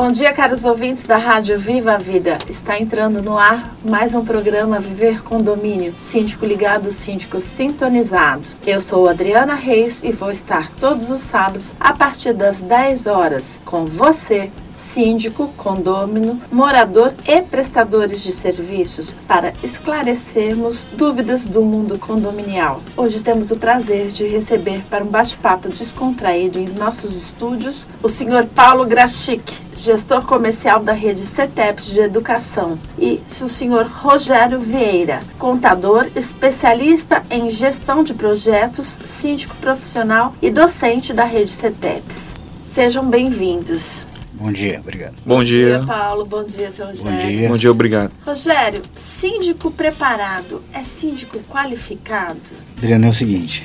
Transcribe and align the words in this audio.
Bom 0.00 0.12
dia, 0.12 0.32
caros 0.32 0.64
ouvintes 0.64 1.02
da 1.02 1.16
Rádio 1.16 1.58
Viva 1.58 1.94
a 1.94 1.98
Vida. 1.98 2.38
Está 2.48 2.78
entrando 2.78 3.20
no 3.20 3.36
ar 3.36 3.74
mais 3.84 4.14
um 4.14 4.24
programa 4.24 4.78
Viver 4.78 5.24
Condomínio, 5.24 5.92
síndico 6.00 6.46
ligado, 6.46 6.92
síndico 6.92 7.40
sintonizado. 7.40 8.48
Eu 8.64 8.80
sou 8.80 9.08
Adriana 9.08 9.56
Reis 9.56 10.00
e 10.04 10.12
vou 10.12 10.30
estar 10.30 10.70
todos 10.74 11.10
os 11.10 11.22
sábados 11.22 11.74
a 11.80 11.92
partir 11.92 12.32
das 12.32 12.60
10 12.60 13.08
horas 13.08 13.60
com 13.64 13.86
você 13.86 14.52
síndico, 14.78 15.48
condômino, 15.56 16.40
morador 16.50 17.12
e 17.26 17.42
prestadores 17.42 18.22
de 18.22 18.30
serviços 18.30 19.14
para 19.26 19.52
esclarecermos 19.62 20.86
dúvidas 20.96 21.46
do 21.46 21.62
mundo 21.62 21.98
condominial. 21.98 22.80
Hoje 22.96 23.20
temos 23.20 23.50
o 23.50 23.56
prazer 23.56 24.08
de 24.08 24.26
receber 24.26 24.82
para 24.88 25.04
um 25.04 25.08
bate-papo 25.08 25.68
descontraído 25.68 26.58
em 26.58 26.68
nossos 26.68 27.14
estúdios 27.14 27.88
o 28.02 28.08
senhor 28.08 28.46
Paulo 28.46 28.86
Grachic, 28.86 29.60
gestor 29.74 30.24
comercial 30.24 30.80
da 30.80 30.92
rede 30.92 31.22
CETEPS 31.22 31.86
de 31.86 32.00
Educação, 32.00 32.78
e 32.98 33.20
o 33.42 33.48
senhor 33.48 33.86
Rogério 33.86 34.60
Vieira, 34.60 35.20
contador 35.38 36.08
especialista 36.14 37.22
em 37.30 37.50
gestão 37.50 38.02
de 38.02 38.14
projetos, 38.14 38.98
síndico 39.04 39.56
profissional 39.56 40.34
e 40.40 40.50
docente 40.50 41.12
da 41.12 41.24
rede 41.24 41.50
CETEPS. 41.50 42.34
Sejam 42.62 43.08
bem-vindos. 43.08 44.06
Bom 44.38 44.52
dia, 44.52 44.78
obrigado. 44.78 45.14
Bom, 45.26 45.38
Bom 45.38 45.44
dia. 45.44 45.78
dia, 45.78 45.82
Paulo. 45.84 46.24
Bom 46.24 46.44
dia, 46.44 46.70
seu 46.70 46.86
Rogério. 46.86 47.10
Bom 47.10 47.26
dia. 47.28 47.48
Bom 47.48 47.56
dia, 47.56 47.70
obrigado. 47.70 48.12
Rogério, 48.24 48.82
síndico 48.96 49.70
preparado 49.70 50.62
é 50.72 50.80
síndico 50.80 51.40
qualificado? 51.48 52.38
Adriano, 52.76 53.06
é 53.06 53.08
o 53.08 53.14
seguinte, 53.14 53.64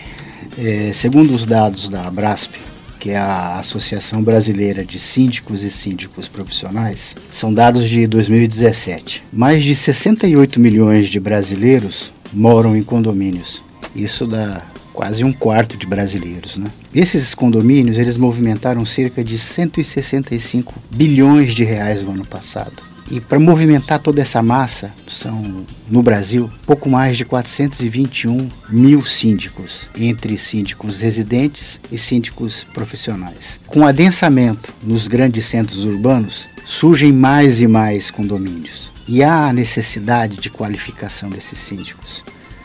é, 0.57 0.91
segundo 0.91 1.33
os 1.33 1.45
dados 1.45 1.87
da 1.87 2.07
Abrasp, 2.07 2.55
que 2.99 3.11
é 3.11 3.17
a 3.17 3.59
Associação 3.59 4.23
Brasileira 4.23 4.83
de 4.83 4.97
Síndicos 4.97 5.61
e 5.61 5.69
Síndicos 5.69 6.27
Profissionais, 6.27 7.15
são 7.31 7.53
dados 7.53 7.87
de 7.87 8.07
2017. 8.07 9.23
Mais 9.31 9.63
de 9.63 9.75
68 9.75 10.59
milhões 10.59 11.09
de 11.09 11.19
brasileiros 11.19 12.11
moram 12.31 12.75
em 12.75 12.81
condomínios. 12.81 13.61
Isso 13.95 14.25
dá 14.25 14.65
quase 14.93 15.23
um 15.23 15.33
quarto 15.33 15.75
de 15.75 15.87
brasileiros, 15.87 16.57
né? 16.57 16.67
Esses 16.93 17.33
condomínios, 17.33 17.97
eles 17.97 18.17
movimentaram 18.17 18.85
cerca 18.85 19.23
de 19.23 19.37
165 19.37 20.73
bilhões 20.91 21.53
de 21.53 21.63
reais 21.63 22.03
no 22.03 22.11
ano 22.11 22.25
passado. 22.25 22.93
E 23.11 23.19
para 23.19 23.39
movimentar 23.39 23.99
toda 23.99 24.21
essa 24.21 24.41
massa, 24.41 24.91
são 25.07 25.65
no 25.89 26.01
Brasil 26.01 26.49
pouco 26.65 26.89
mais 26.89 27.17
de 27.17 27.25
421 27.25 28.49
mil 28.69 29.03
síndicos, 29.03 29.89
entre 29.97 30.37
síndicos 30.37 31.01
residentes 31.01 31.79
e 31.91 31.97
síndicos 31.97 32.65
profissionais. 32.73 33.59
Com 33.67 33.81
o 33.81 33.87
adensamento 33.87 34.73
nos 34.81 35.07
grandes 35.07 35.45
centros 35.45 35.83
urbanos, 35.83 36.47
surgem 36.63 37.11
mais 37.11 37.59
e 37.59 37.67
mais 37.67 38.09
condomínios. 38.09 38.91
E 39.07 39.21
há 39.21 39.47
a 39.47 39.53
necessidade 39.53 40.37
de 40.37 40.49
qualificação 40.49 41.29
desses 41.29 41.59
síndicos. 41.59 42.23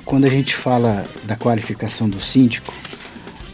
Quando 0.08 0.24
a 0.24 0.30
gente 0.30 0.56
fala 0.56 1.04
da 1.24 1.36
qualificação 1.36 2.08
do 2.08 2.18
síndico, 2.18 2.72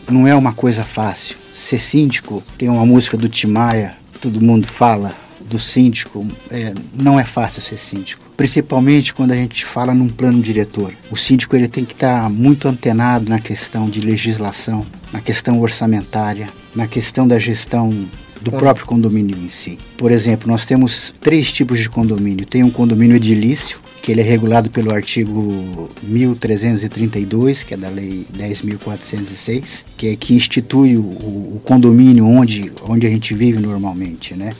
não 0.09 0.29
é 0.29 0.37
uma 0.37 0.53
coisa 0.53 0.85
fácil. 0.85 1.35
Ser 1.53 1.81
síndico, 1.81 2.45
tem 2.57 2.69
uma 2.69 2.87
música 2.87 3.17
do 3.17 3.29
Timaya, 3.29 3.97
todo 4.21 4.41
mundo 4.41 4.69
fala 4.69 5.17
do 5.41 5.59
síndico, 5.59 6.25
é, 6.49 6.73
não 6.95 7.19
é 7.19 7.25
fácil 7.25 7.61
ser 7.61 7.77
síndico. 7.77 8.23
Principalmente 8.37 9.13
quando 9.13 9.33
a 9.33 9.35
gente 9.35 9.65
fala 9.65 9.93
num 9.93 10.09
plano 10.09 10.41
diretor. 10.41 10.93
O 11.11 11.17
síndico 11.17 11.57
ele 11.57 11.67
tem 11.67 11.85
que 11.85 11.93
estar 11.93 12.31
muito 12.31 12.69
antenado 12.69 13.29
na 13.29 13.41
questão 13.41 13.91
de 13.91 14.01
legislação, 14.01 14.87
na 15.13 15.21
questão 15.21 15.61
orçamentária, 15.61 16.47
na 16.73 16.87
questão 16.87 17.27
da 17.27 17.37
gestão 17.37 18.07
do 18.41 18.53
próprio 18.53 18.87
condomínio 18.87 19.37
em 19.37 19.49
si. 19.49 19.77
Por 19.97 20.13
exemplo, 20.13 20.47
nós 20.47 20.67
temos 20.67 21.13
três 21.21 21.51
tipos 21.51 21.81
de 21.81 21.91
condomínio. 21.91 22.47
Tem 22.47 22.63
um 22.63 22.71
condomínio 22.71 23.17
edilício, 23.17 23.81
que 24.05 24.13
ele 24.13 24.21
é 24.21 24.25
regulado 24.25 24.69
pelo 24.69 24.93
artigo 24.93 25.89
1332, 26.03 27.63
que 27.63 27.73
é 27.73 27.77
da 27.79 27.89
lei 27.89 28.27
10.406, 28.37 29.83
que 29.97 30.09
é 30.09 30.15
que 30.15 30.35
institui 30.35 30.99
o, 30.99 31.01
o, 31.01 31.61
condomínio 31.65 32.27
onde, 32.27 32.71
onde 32.87 33.07
a 33.07 33.11
gente 33.11 33.33
vive 33.33 33.59
normalmente, 33.59 34.35
né? 34.35 34.53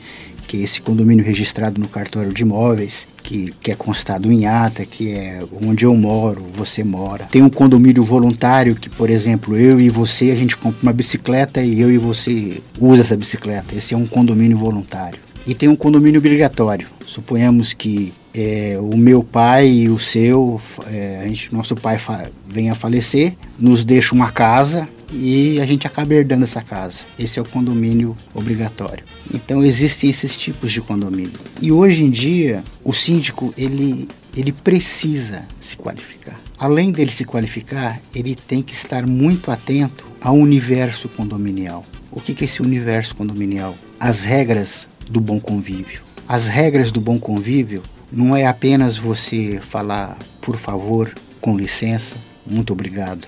Que 0.49 0.57
é 0.57 0.61
esse 0.61 0.81
condomínio 0.81 1.23
registrado 1.23 1.79
no 1.79 1.87
cartório 1.89 2.33
de 2.33 2.41
imóveis, 2.41 3.07
que, 3.23 3.53
que 3.61 3.71
é 3.71 3.75
constado 3.75 4.33
em 4.33 4.47
ata, 4.47 4.87
que 4.87 5.13
é 5.13 5.45
onde 5.61 5.85
eu 5.85 5.95
moro, 5.95 6.47
você 6.57 6.83
mora. 6.83 7.27
Tem 7.27 7.43
um 7.43 7.51
condomínio 7.51 8.03
voluntário 8.03 8.75
que, 8.75 8.89
por 8.89 9.11
exemplo, 9.11 9.59
eu 9.59 9.79
e 9.79 9.91
você, 9.91 10.31
a 10.31 10.37
gente 10.37 10.57
compra 10.57 10.79
uma 10.83 10.93
bicicleta 10.95 11.63
e 11.63 11.83
eu 11.83 11.93
e 11.93 11.99
você 11.99 12.63
usa 12.81 13.03
essa 13.03 13.15
bicicleta. 13.15 13.75
Esse 13.77 13.93
é 13.93 13.97
um 13.97 14.07
condomínio 14.07 14.57
voluntário. 14.57 15.19
E 15.47 15.55
tem 15.55 15.69
um 15.69 15.77
condomínio 15.77 16.19
obrigatório. 16.19 16.89
Suponhamos 17.05 17.75
que 17.75 18.11
é, 18.35 18.77
o 18.81 18.97
meu 18.97 19.23
pai 19.23 19.69
e 19.69 19.89
o 19.89 19.99
seu, 19.99 20.61
é, 20.89 21.21
a 21.25 21.29
gente, 21.29 21.55
nosso 21.55 21.77
pai 21.77 22.01
vem 22.49 22.69
a 22.69 22.75
falecer, 22.75 23.35
nos 23.59 23.85
deixa 23.85 24.15
uma 24.15 24.33
casa 24.33 24.89
e 25.13 25.61
a 25.61 25.67
gente 25.67 25.87
acaba 25.87 26.13
herdando 26.13 26.43
essa 26.43 26.61
casa. 26.61 27.05
Esse 27.17 27.39
é 27.39 27.43
o 27.43 27.45
condomínio 27.45 28.17
obrigatório. 28.35 29.05
Então 29.33 29.63
existem 29.63 30.11
esses 30.11 30.37
tipos 30.37 30.73
de 30.73 30.81
condomínio. 30.81 31.39
E 31.63 31.71
hoje 31.71 32.03
em 32.03 32.11
dia 32.11 32.65
o 32.83 32.93
síndico 32.93 33.55
ele 33.57 34.09
ele 34.37 34.51
precisa 34.51 35.45
se 35.61 35.77
qualificar. 35.77 36.41
Além 36.59 36.91
dele 36.91 37.13
se 37.13 37.25
qualificar, 37.25 38.01
ele 38.13 38.35
tem 38.35 38.63
que 38.63 38.75
estar 38.75 39.07
muito 39.07 39.49
atento 39.49 40.05
ao 40.21 40.35
universo 40.35 41.09
condominial. 41.09 41.87
O 42.11 42.21
que 42.21 42.33
é 42.33 42.45
esse 42.45 42.61
universo 42.61 43.15
condominial? 43.15 43.77
As 43.99 44.25
regras 44.25 44.89
do 45.09 45.21
bom 45.21 45.39
convívio. 45.39 46.01
As 46.27 46.49
regras 46.49 46.91
do 46.91 47.01
bom 47.01 47.17
convívio 47.17 47.83
não 48.15 48.37
é 48.37 48.47
apenas 48.47 48.97
você 48.97 49.61
falar 49.69 50.17
por 50.45 50.59
favor, 50.59 51.13
com 51.41 51.57
licença, 51.57 52.17
muito 52.47 52.73
obrigado. 52.73 53.27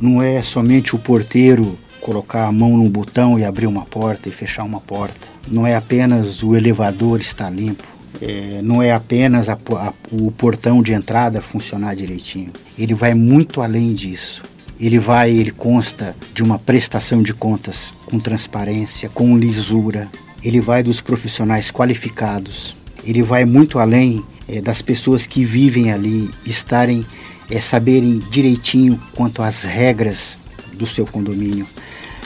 Não 0.00 0.22
é 0.22 0.42
somente 0.42 0.96
o 0.96 0.98
porteiro 0.98 1.78
colocar 2.00 2.46
a 2.46 2.52
mão 2.52 2.76
no 2.76 2.88
botão 2.88 3.38
e 3.38 3.44
abrir 3.44 3.66
uma 3.66 3.84
porta 3.84 4.28
e 4.28 4.32
fechar 4.32 4.64
uma 4.64 4.80
porta. 4.80 5.28
Não 5.46 5.66
é 5.66 5.74
apenas 5.74 6.42
o 6.42 6.56
elevador 6.56 7.20
estar 7.20 7.50
limpo. 7.50 7.84
É, 8.20 8.60
não 8.62 8.82
é 8.82 8.92
apenas 8.92 9.48
a, 9.48 9.54
a, 9.54 9.92
o 10.10 10.30
portão 10.30 10.82
de 10.82 10.92
entrada 10.92 11.42
funcionar 11.42 11.94
direitinho. 11.94 12.50
Ele 12.78 12.94
vai 12.94 13.12
muito 13.12 13.60
além 13.60 13.92
disso. 13.92 14.42
Ele 14.80 14.98
vai, 14.98 15.30
ele 15.30 15.50
consta 15.50 16.16
de 16.32 16.42
uma 16.42 16.58
prestação 16.58 17.22
de 17.22 17.34
contas 17.34 17.92
com 18.06 18.18
transparência, 18.18 19.08
com 19.10 19.36
lisura. 19.36 20.08
Ele 20.42 20.60
vai 20.60 20.82
dos 20.82 21.00
profissionais 21.00 21.70
qualificados. 21.70 22.74
Ele 23.06 23.22
vai 23.22 23.44
muito 23.44 23.78
além 23.78 24.22
é, 24.48 24.60
das 24.60 24.82
pessoas 24.82 25.26
que 25.26 25.44
vivem 25.44 25.92
ali 25.92 26.30
estarem 26.44 27.06
é, 27.50 27.60
saberem 27.60 28.18
direitinho 28.30 29.00
quanto 29.14 29.42
às 29.42 29.62
regras 29.62 30.36
do 30.72 30.86
seu 30.86 31.06
condomínio, 31.06 31.66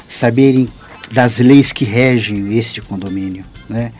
saberem 0.09 0.69
das 1.11 1.39
leis 1.39 1.73
que 1.73 1.85
regem 1.85 2.57
este 2.57 2.81
condomínio, 2.81 3.45
né? 3.69 3.93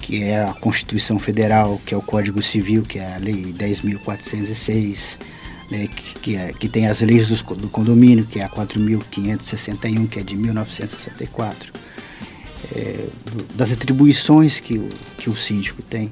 que 0.00 0.22
é 0.22 0.42
a 0.42 0.52
Constituição 0.52 1.18
Federal, 1.18 1.80
que 1.84 1.94
é 1.94 1.96
o 1.96 2.02
Código 2.02 2.42
Civil, 2.42 2.82
que 2.82 2.98
é 2.98 3.14
a 3.14 3.18
Lei 3.18 3.54
10.406, 3.56 5.18
né? 5.70 5.88
que, 5.88 6.18
que, 6.18 6.36
é, 6.36 6.52
que 6.52 6.68
tem 6.68 6.86
as 6.86 7.00
leis 7.00 7.28
do, 7.28 7.54
do 7.54 7.68
condomínio, 7.68 8.24
que 8.24 8.40
é 8.40 8.44
a 8.44 8.48
4.561, 8.48 10.08
que 10.08 10.20
é 10.20 10.22
de 10.22 10.36
1964, 10.36 11.72
é, 12.74 13.06
das 13.54 13.72
atribuições 13.72 14.60
que 14.60 14.78
o, 14.78 14.88
que 15.18 15.30
o 15.30 15.34
síndico 15.34 15.82
tem. 15.82 16.10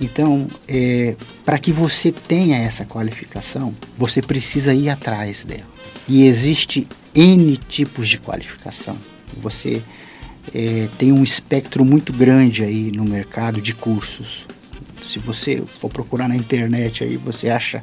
Então, 0.00 0.46
é, 0.66 1.16
para 1.44 1.58
que 1.58 1.72
você 1.72 2.12
tenha 2.12 2.56
essa 2.56 2.84
qualificação, 2.84 3.74
você 3.96 4.22
precisa 4.22 4.72
ir 4.72 4.88
atrás 4.88 5.44
dela. 5.44 5.66
E 6.08 6.24
existe 6.24 6.86
N 7.14 7.56
tipos 7.56 8.08
de 8.08 8.18
qualificação. 8.18 8.96
Você 9.36 9.82
é, 10.54 10.88
tem 10.96 11.12
um 11.12 11.22
espectro 11.22 11.84
muito 11.84 12.12
grande 12.12 12.62
aí 12.62 12.92
no 12.92 13.04
mercado 13.04 13.60
de 13.60 13.74
cursos. 13.74 14.46
Se 15.02 15.18
você 15.18 15.62
for 15.80 15.90
procurar 15.90 16.28
na 16.28 16.36
internet 16.36 17.02
aí, 17.02 17.16
você 17.16 17.48
acha 17.48 17.80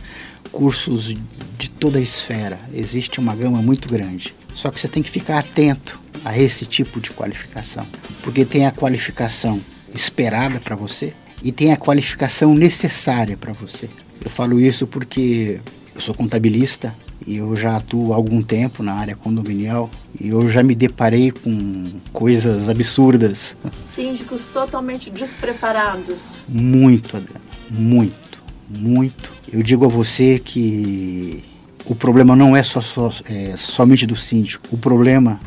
cursos 0.51 1.15
de 1.57 1.69
toda 1.69 1.97
a 1.97 2.01
esfera. 2.01 2.59
Existe 2.73 3.19
uma 3.19 3.35
gama 3.35 3.61
muito 3.61 3.89
grande. 3.89 4.33
Só 4.53 4.71
que 4.71 4.79
você 4.79 4.87
tem 4.87 5.03
que 5.03 5.09
ficar 5.09 5.39
atento 5.39 5.99
a 6.25 6.35
esse 6.37 6.65
tipo 6.65 6.99
de 6.99 7.11
qualificação, 7.11 7.85
porque 8.23 8.43
tem 8.43 8.65
a 8.65 8.71
qualificação 8.71 9.61
esperada 9.93 10.59
para 10.59 10.75
você 10.75 11.13
e 11.43 11.51
tem 11.51 11.71
a 11.71 11.77
qualificação 11.77 12.55
necessária 12.55 13.37
para 13.37 13.53
você. 13.53 13.87
Eu 14.23 14.31
falo 14.31 14.59
isso 14.59 14.87
porque 14.87 15.59
eu 15.93 16.01
sou 16.01 16.15
contabilista 16.15 16.95
e 17.27 17.37
eu 17.37 17.55
já 17.55 17.77
atuo 17.77 18.11
há 18.11 18.15
algum 18.15 18.41
tempo 18.41 18.81
na 18.81 18.93
área 18.93 19.15
condominial 19.15 19.89
e 20.19 20.29
eu 20.29 20.49
já 20.49 20.63
me 20.63 20.73
deparei 20.73 21.31
com 21.31 21.91
coisas 22.11 22.69
absurdas. 22.69 23.55
Síndicos 23.71 24.47
totalmente 24.47 25.11
despreparados. 25.11 26.39
Muito, 26.49 27.17
Adriana, 27.17 27.41
muito, 27.69 28.43
muito. 28.67 29.31
Eu 29.51 29.61
digo 29.61 29.85
a 29.85 29.87
você 29.87 30.39
que 30.43 31.43
o 31.85 31.93
problema 31.93 32.35
não 32.35 32.55
é, 32.55 32.63
só, 32.63 32.81
só 32.81 33.11
é, 33.25 33.55
somente 33.57 34.07
do 34.07 34.15
síndico, 34.15 34.67
o 34.71 34.77
problema 34.77 35.39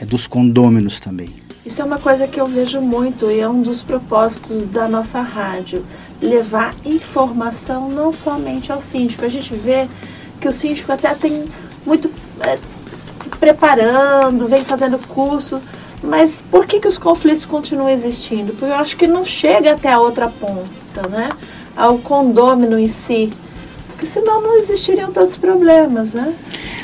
é 0.00 0.04
dos 0.04 0.26
condôminos 0.26 1.00
também. 1.00 1.46
Isso 1.64 1.82
é 1.82 1.84
uma 1.84 1.98
coisa 1.98 2.28
que 2.28 2.40
eu 2.40 2.46
vejo 2.46 2.80
muito 2.80 3.28
e 3.30 3.40
é 3.40 3.48
um 3.48 3.60
dos 3.60 3.82
propósitos 3.82 4.64
da 4.64 4.86
nossa 4.86 5.20
rádio, 5.20 5.84
levar 6.22 6.74
informação 6.84 7.88
não 7.90 8.12
somente 8.12 8.70
ao 8.70 8.80
síndico. 8.80 9.24
A 9.24 9.28
gente 9.28 9.52
vê 9.52 9.88
que 10.40 10.46
o 10.46 10.52
síndico 10.52 10.92
até 10.92 11.12
tem 11.14 11.44
muito 11.84 12.08
é, 12.40 12.56
se 12.94 13.28
preparando, 13.30 14.46
vem 14.46 14.64
fazendo 14.64 14.98
curso, 15.08 15.60
mas 16.02 16.42
por 16.50 16.66
que, 16.66 16.78
que 16.78 16.86
os 16.86 16.98
conflitos 16.98 17.44
continuam 17.44 17.88
existindo? 17.88 18.52
Porque 18.52 18.66
eu 18.66 18.76
acho 18.76 18.96
que 18.96 19.06
não 19.06 19.24
chega 19.24 19.72
até 19.72 19.92
a 19.92 19.98
outra 19.98 20.28
ponta, 20.28 21.08
né? 21.08 21.30
Ao 21.76 21.98
condômino 21.98 22.78
em 22.78 22.88
si. 22.88 23.32
Porque 23.88 24.06
senão 24.06 24.40
não 24.40 24.56
existiriam 24.56 25.10
tantos 25.10 25.36
problemas, 25.36 26.14
né? 26.14 26.34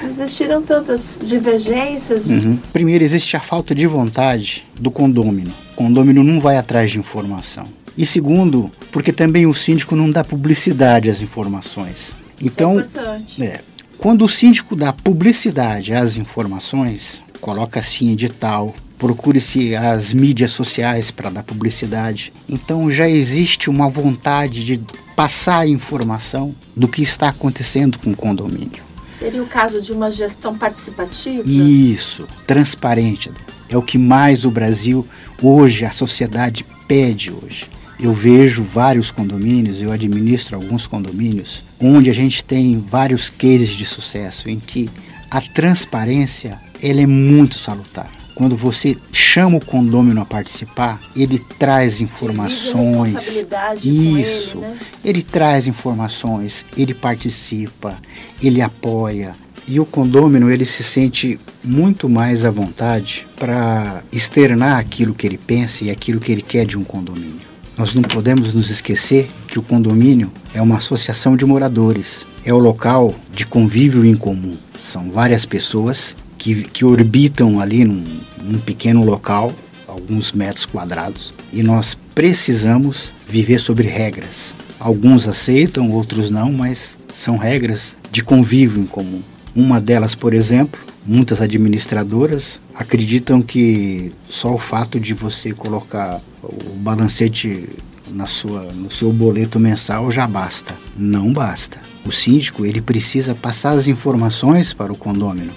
Não 0.03 0.09
existiriam 0.09 0.63
tantas 0.63 1.21
divergências. 1.23 2.27
Uhum. 2.27 2.59
Primeiro, 2.73 3.05
existe 3.05 3.37
a 3.37 3.41
falta 3.41 3.75
de 3.75 3.87
vontade 3.87 4.67
do 4.79 4.91
condômino. 4.91 5.53
O 5.73 5.77
condômino 5.77 6.25
não 6.25 6.41
vai 6.41 6.57
atrás 6.57 6.91
de 6.91 6.99
informação. 6.99 7.69
E 7.97 8.05
segundo, 8.05 8.71
porque 8.91 9.13
também 9.13 9.47
o 9.47 9.55
síndico 9.55 9.95
não 9.95 10.11
dá 10.11 10.25
publicidade 10.25 11.09
às 11.09 11.21
informações. 11.21 12.15
Isso 12.41 12.57
então, 12.57 12.73
é 12.73 12.75
importante. 12.75 13.43
É, 13.43 13.61
quando 13.99 14.25
o 14.25 14.29
síndico 14.29 14.75
dá 14.75 14.93
publicidade 14.93 15.95
às 15.95 16.17
informações, 16.17 17.23
coloca 17.41 17.79
assim 17.79 18.11
edital, 18.11 18.75
procure-se 18.99 19.77
as 19.77 20.13
mídias 20.13 20.53
sociais 20.53 21.11
para 21.11 21.31
dar 21.31 21.43
publicidade. 21.43 22.33
Então 22.49 22.91
já 22.91 23.09
existe 23.09 23.71
uma 23.71 23.89
vontade 23.89 24.65
de 24.65 24.81
passar 25.15 25.61
a 25.61 25.67
informação 25.69 26.55
do 26.75 26.89
que 26.89 27.03
está 27.03 27.29
acontecendo 27.29 27.99
com 27.99 28.11
o 28.11 28.17
condomínio. 28.17 28.83
Seria 29.23 29.41
o 29.41 29.47
caso 29.47 29.81
de 29.81 29.93
uma 29.93 30.11
gestão 30.11 30.59
participativa? 30.59 31.49
Isso, 31.49 32.27
transparente. 32.45 33.31
É 33.69 33.77
o 33.77 33.83
que 33.83 33.97
mais 33.97 34.45
o 34.45 34.51
Brasil 34.51 35.07
hoje, 35.41 35.85
a 35.85 35.93
sociedade 35.93 36.67
pede 36.89 37.31
hoje. 37.31 37.67
Eu 38.01 38.13
vejo 38.13 38.65
vários 38.65 39.13
condomínios, 39.13 39.81
eu 39.81 39.93
administro 39.93 40.57
alguns 40.57 40.89
condomínios, 40.89 41.63
onde 41.81 42.11
a 42.11 42.13
gente 42.13 42.43
tem 42.43 42.81
vários 42.81 43.31
cases 43.31 43.71
de 43.71 43.87
sucesso 43.87 44.51
em 44.51 44.59
que 44.59 44.91
a 45.31 45.41
transparência 45.41 46.61
ela 46.83 47.01
é 47.01 47.07
muito 47.07 47.55
salutar. 47.55 48.11
Quando 48.43 48.57
você 48.57 48.97
chama 49.13 49.59
o 49.59 49.65
condômino 49.65 50.21
a 50.21 50.25
participar, 50.25 51.01
ele 51.15 51.39
traz 51.61 52.01
informações. 52.01 53.47
Isso. 53.85 54.59
Ele, 54.59 54.67
né? 54.67 54.77
ele 55.05 55.23
traz 55.23 55.69
informações, 55.69 56.67
ele 56.77 56.93
participa, 56.93 57.97
ele 58.43 58.61
apoia. 58.61 59.37
E 59.69 59.79
o 59.79 59.87
condômino 59.87 60.51
ele 60.51 60.65
se 60.65 60.83
sente 60.83 61.39
muito 61.63 62.09
mais 62.09 62.45
à 62.45 62.51
vontade 62.51 63.29
para 63.37 64.03
externar 64.11 64.81
aquilo 64.81 65.15
que 65.15 65.25
ele 65.25 65.39
pensa 65.39 65.85
e 65.85 65.91
aquilo 65.93 66.19
que 66.19 66.33
ele 66.33 66.43
quer 66.43 66.67
de 66.67 66.77
um 66.77 66.83
condomínio. 66.83 67.43
Nós 67.79 67.95
não 67.95 68.03
podemos 68.03 68.57
nos 68.57 68.71
esquecer 68.71 69.31
que 69.47 69.61
o 69.61 69.63
condomínio 69.63 70.33
é 70.53 70.61
uma 70.61 70.79
associação 70.79 71.37
de 71.37 71.47
moradores, 71.47 72.27
é 72.45 72.53
o 72.53 72.59
local 72.59 73.15
de 73.33 73.47
convívio 73.47 74.05
em 74.05 74.17
comum. 74.17 74.57
São 74.83 75.13
várias 75.13 75.47
pessoas 75.47 76.17
que, 76.37 76.65
que 76.65 76.85
orbitam 76.85 77.61
ali 77.61 77.85
num, 77.85 78.05
num 78.43 78.59
pequeno 78.59 79.05
local, 79.05 79.53
alguns 79.87 80.33
metros 80.33 80.67
quadrados, 80.67 81.35
e 81.53 81.63
nós 81.63 81.97
precisamos 82.15 83.13
viver 83.29 83.59
sobre 83.59 83.89
regras. 83.89 84.55
Alguns 84.79 85.29
aceitam, 85.29 85.91
outros 85.91 86.31
não, 86.31 86.53
mas 86.53 86.97
são 87.15 87.37
regras 87.37 87.95
de 88.11 88.23
convívio 88.23 88.83
em 88.83 88.87
comum. 88.87 89.21
Uma 89.55 89.81
delas, 89.81 90.15
por 90.15 90.35
exemplo, 90.35 90.81
muitas 91.07 91.41
administradoras 91.41 92.61
acreditam 92.75 93.43
que 93.43 94.13
só 94.29 94.55
o 94.55 94.59
fato 94.59 94.99
de 94.99 95.15
você 95.15 95.53
colocar 95.53 96.21
o 96.43 96.75
balancete 96.77 97.69
na 98.11 98.27
sua, 98.27 98.73
no 98.73 98.91
seu 98.91 99.13
boleto 99.13 99.59
mensal 99.61 100.11
já 100.11 100.27
basta. 100.27 100.75
Não 100.97 101.33
basta. 101.33 101.81
O 102.05 102.11
síndico 102.11 102.65
ele 102.67 102.81
precisa 102.81 103.35
passar 103.35 103.73
as 103.73 103.87
informações 103.87 104.73
para 104.73 104.93
o 104.93 104.97
condômino, 104.97 105.53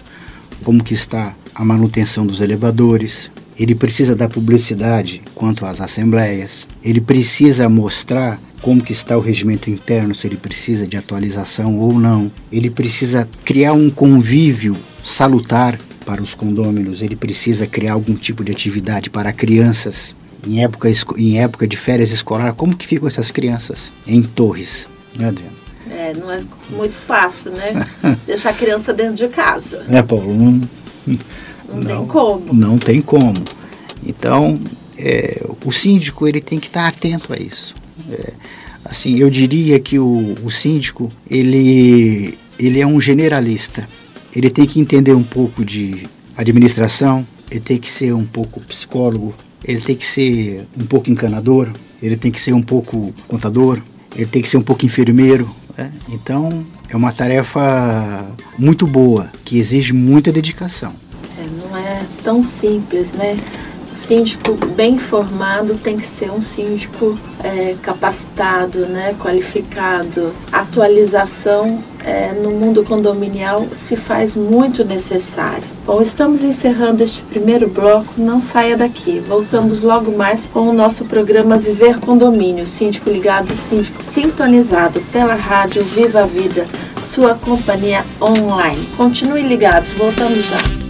como 0.64 0.84
que 0.84 0.94
está 0.94 1.34
a 1.56 1.64
manutenção 1.64 2.28
dos 2.28 2.42
elevadores. 2.42 3.32
Ele 3.58 3.74
precisa 3.74 4.14
dar 4.14 4.28
publicidade 4.28 5.22
quanto 5.34 5.66
às 5.66 5.80
assembleias. 5.80 6.68
Ele 6.84 7.00
precisa 7.00 7.70
mostrar 7.70 8.38
como 8.62 8.84
que 8.84 8.92
está 8.92 9.18
o 9.18 9.22
regimento 9.22 9.70
interno, 9.70 10.14
se 10.14 10.28
ele 10.28 10.38
precisa 10.38 10.86
de 10.86 10.98
atualização 10.98 11.78
ou 11.78 11.98
não. 11.98 12.30
Ele 12.52 12.70
precisa 12.70 13.28
criar 13.46 13.74
um 13.74 13.90
convívio 13.90 14.76
salutar 15.02 15.80
para 16.06 16.22
os 16.22 16.36
condôminos. 16.36 17.02
Ele 17.02 17.16
precisa 17.16 17.66
criar 17.66 17.94
algum 17.94 18.16
tipo 18.16 18.44
de 18.44 18.52
atividade 18.52 19.10
para 19.10 19.32
crianças 19.32 20.14
em 20.46 20.64
época, 20.64 20.90
em 21.18 21.40
época 21.40 21.68
de 21.68 21.76
férias 21.76 22.12
escolar, 22.12 22.54
como 22.54 22.76
que 22.76 22.86
ficam 22.86 23.08
essas 23.08 23.32
crianças 23.32 23.92
em 24.06 24.22
Torres, 24.22 24.88
né, 25.16 25.30
Adriano? 25.30 25.56
É, 25.90 26.14
não 26.14 26.32
é 26.32 26.44
muito 26.70 26.96
fácil, 26.96 27.52
né? 27.52 27.74
Deixar 28.26 28.50
a 28.50 28.54
criança 28.54 28.94
dentro 28.94 29.16
de 29.16 29.28
casa. 29.28 29.86
É, 29.90 30.02
Paulo, 30.02 30.34
não, 30.34 30.62
não, 31.68 31.76
não 31.76 31.86
tem 31.86 32.06
como. 32.06 32.54
Não 32.54 32.78
tem 32.78 33.02
como. 33.02 33.44
Então, 34.06 34.58
é, 34.98 35.46
o 35.64 35.72
síndico 35.72 36.28
ele 36.28 36.40
tem 36.40 36.60
que 36.60 36.68
estar 36.68 36.88
atento 36.88 37.34
a 37.34 37.38
isso. 37.38 37.76
É, 38.12 38.34
assim, 38.84 39.18
eu 39.18 39.30
diria 39.30 39.80
que 39.80 39.98
o, 40.00 40.36
o 40.44 40.50
síndico 40.50 41.12
ele, 41.30 42.38
ele 42.60 42.80
é 42.80 42.88
um 42.88 43.00
generalista. 43.00 43.88
Ele 44.36 44.50
tem 44.50 44.66
que 44.66 44.80
entender 44.80 45.14
um 45.14 45.24
pouco 45.24 45.64
de 45.64 46.08
administração, 46.36 47.26
ele 47.50 47.62
tem 47.62 47.78
que 47.78 47.90
ser 47.90 48.14
um 48.14 48.26
pouco 48.26 48.60
psicólogo, 48.62 49.34
ele 49.64 49.82
tem 49.82 49.96
que 49.96 50.06
ser 50.06 50.68
um 50.78 50.86
pouco 50.86 51.10
encanador, 51.10 51.70
ele 52.02 52.18
tem 52.18 52.32
que 52.32 52.42
ser 52.42 52.54
um 52.54 52.62
pouco 52.62 53.14
contador, 53.28 53.82
ele 54.16 54.26
tem 54.26 54.42
que 54.42 54.50
ser 54.50 54.58
um 54.58 54.62
pouco 54.62 54.86
enfermeiro. 54.86 55.50
Né? 55.78 55.92
Então, 56.10 56.66
é 56.90 56.96
uma 56.96 57.12
tarefa 57.12 58.30
muito 58.58 58.86
boa, 58.86 59.30
que 59.44 59.58
exige 59.58 59.94
muita 59.94 60.32
dedicação. 60.32 60.94
Não 61.46 61.78
é 61.78 62.04
tão 62.24 62.44
simples, 62.44 63.14
né? 63.14 63.38
O 63.96 63.98
síndico 63.98 64.54
bem 64.76 64.98
formado 64.98 65.76
tem 65.76 65.96
que 65.96 66.06
ser 66.06 66.30
um 66.30 66.42
síndico 66.42 67.18
é, 67.42 67.76
capacitado, 67.82 68.80
né, 68.88 69.16
qualificado. 69.18 70.34
Atualização 70.52 71.82
é, 72.04 72.34
no 72.34 72.52
mundo 72.52 72.84
condominial 72.84 73.66
se 73.74 73.96
faz 73.96 74.36
muito 74.36 74.84
necessária. 74.84 75.64
Bom, 75.86 76.02
estamos 76.02 76.44
encerrando 76.44 77.04
este 77.04 77.24
primeiro 77.24 77.70
bloco. 77.70 78.14
Não 78.18 78.38
saia 78.38 78.76
daqui. 78.76 79.22
Voltamos 79.26 79.80
logo 79.80 80.12
mais 80.12 80.46
com 80.46 80.68
o 80.68 80.74
nosso 80.74 81.06
programa 81.06 81.58
Viver 81.58 81.98
Condomínio. 81.98 82.68
Síndico 82.68 83.10
ligado, 83.10 83.56
síndico 83.56 84.04
sintonizado 84.04 85.00
pela 85.10 85.36
rádio 85.36 85.86
Viva 85.86 86.24
a 86.24 86.26
Vida, 86.26 86.66
sua 87.06 87.36
companhia 87.36 88.06
online. 88.22 88.86
Continue 88.98 89.42
ligados. 89.42 89.92
Voltamos 89.92 90.48
já. 90.48 90.85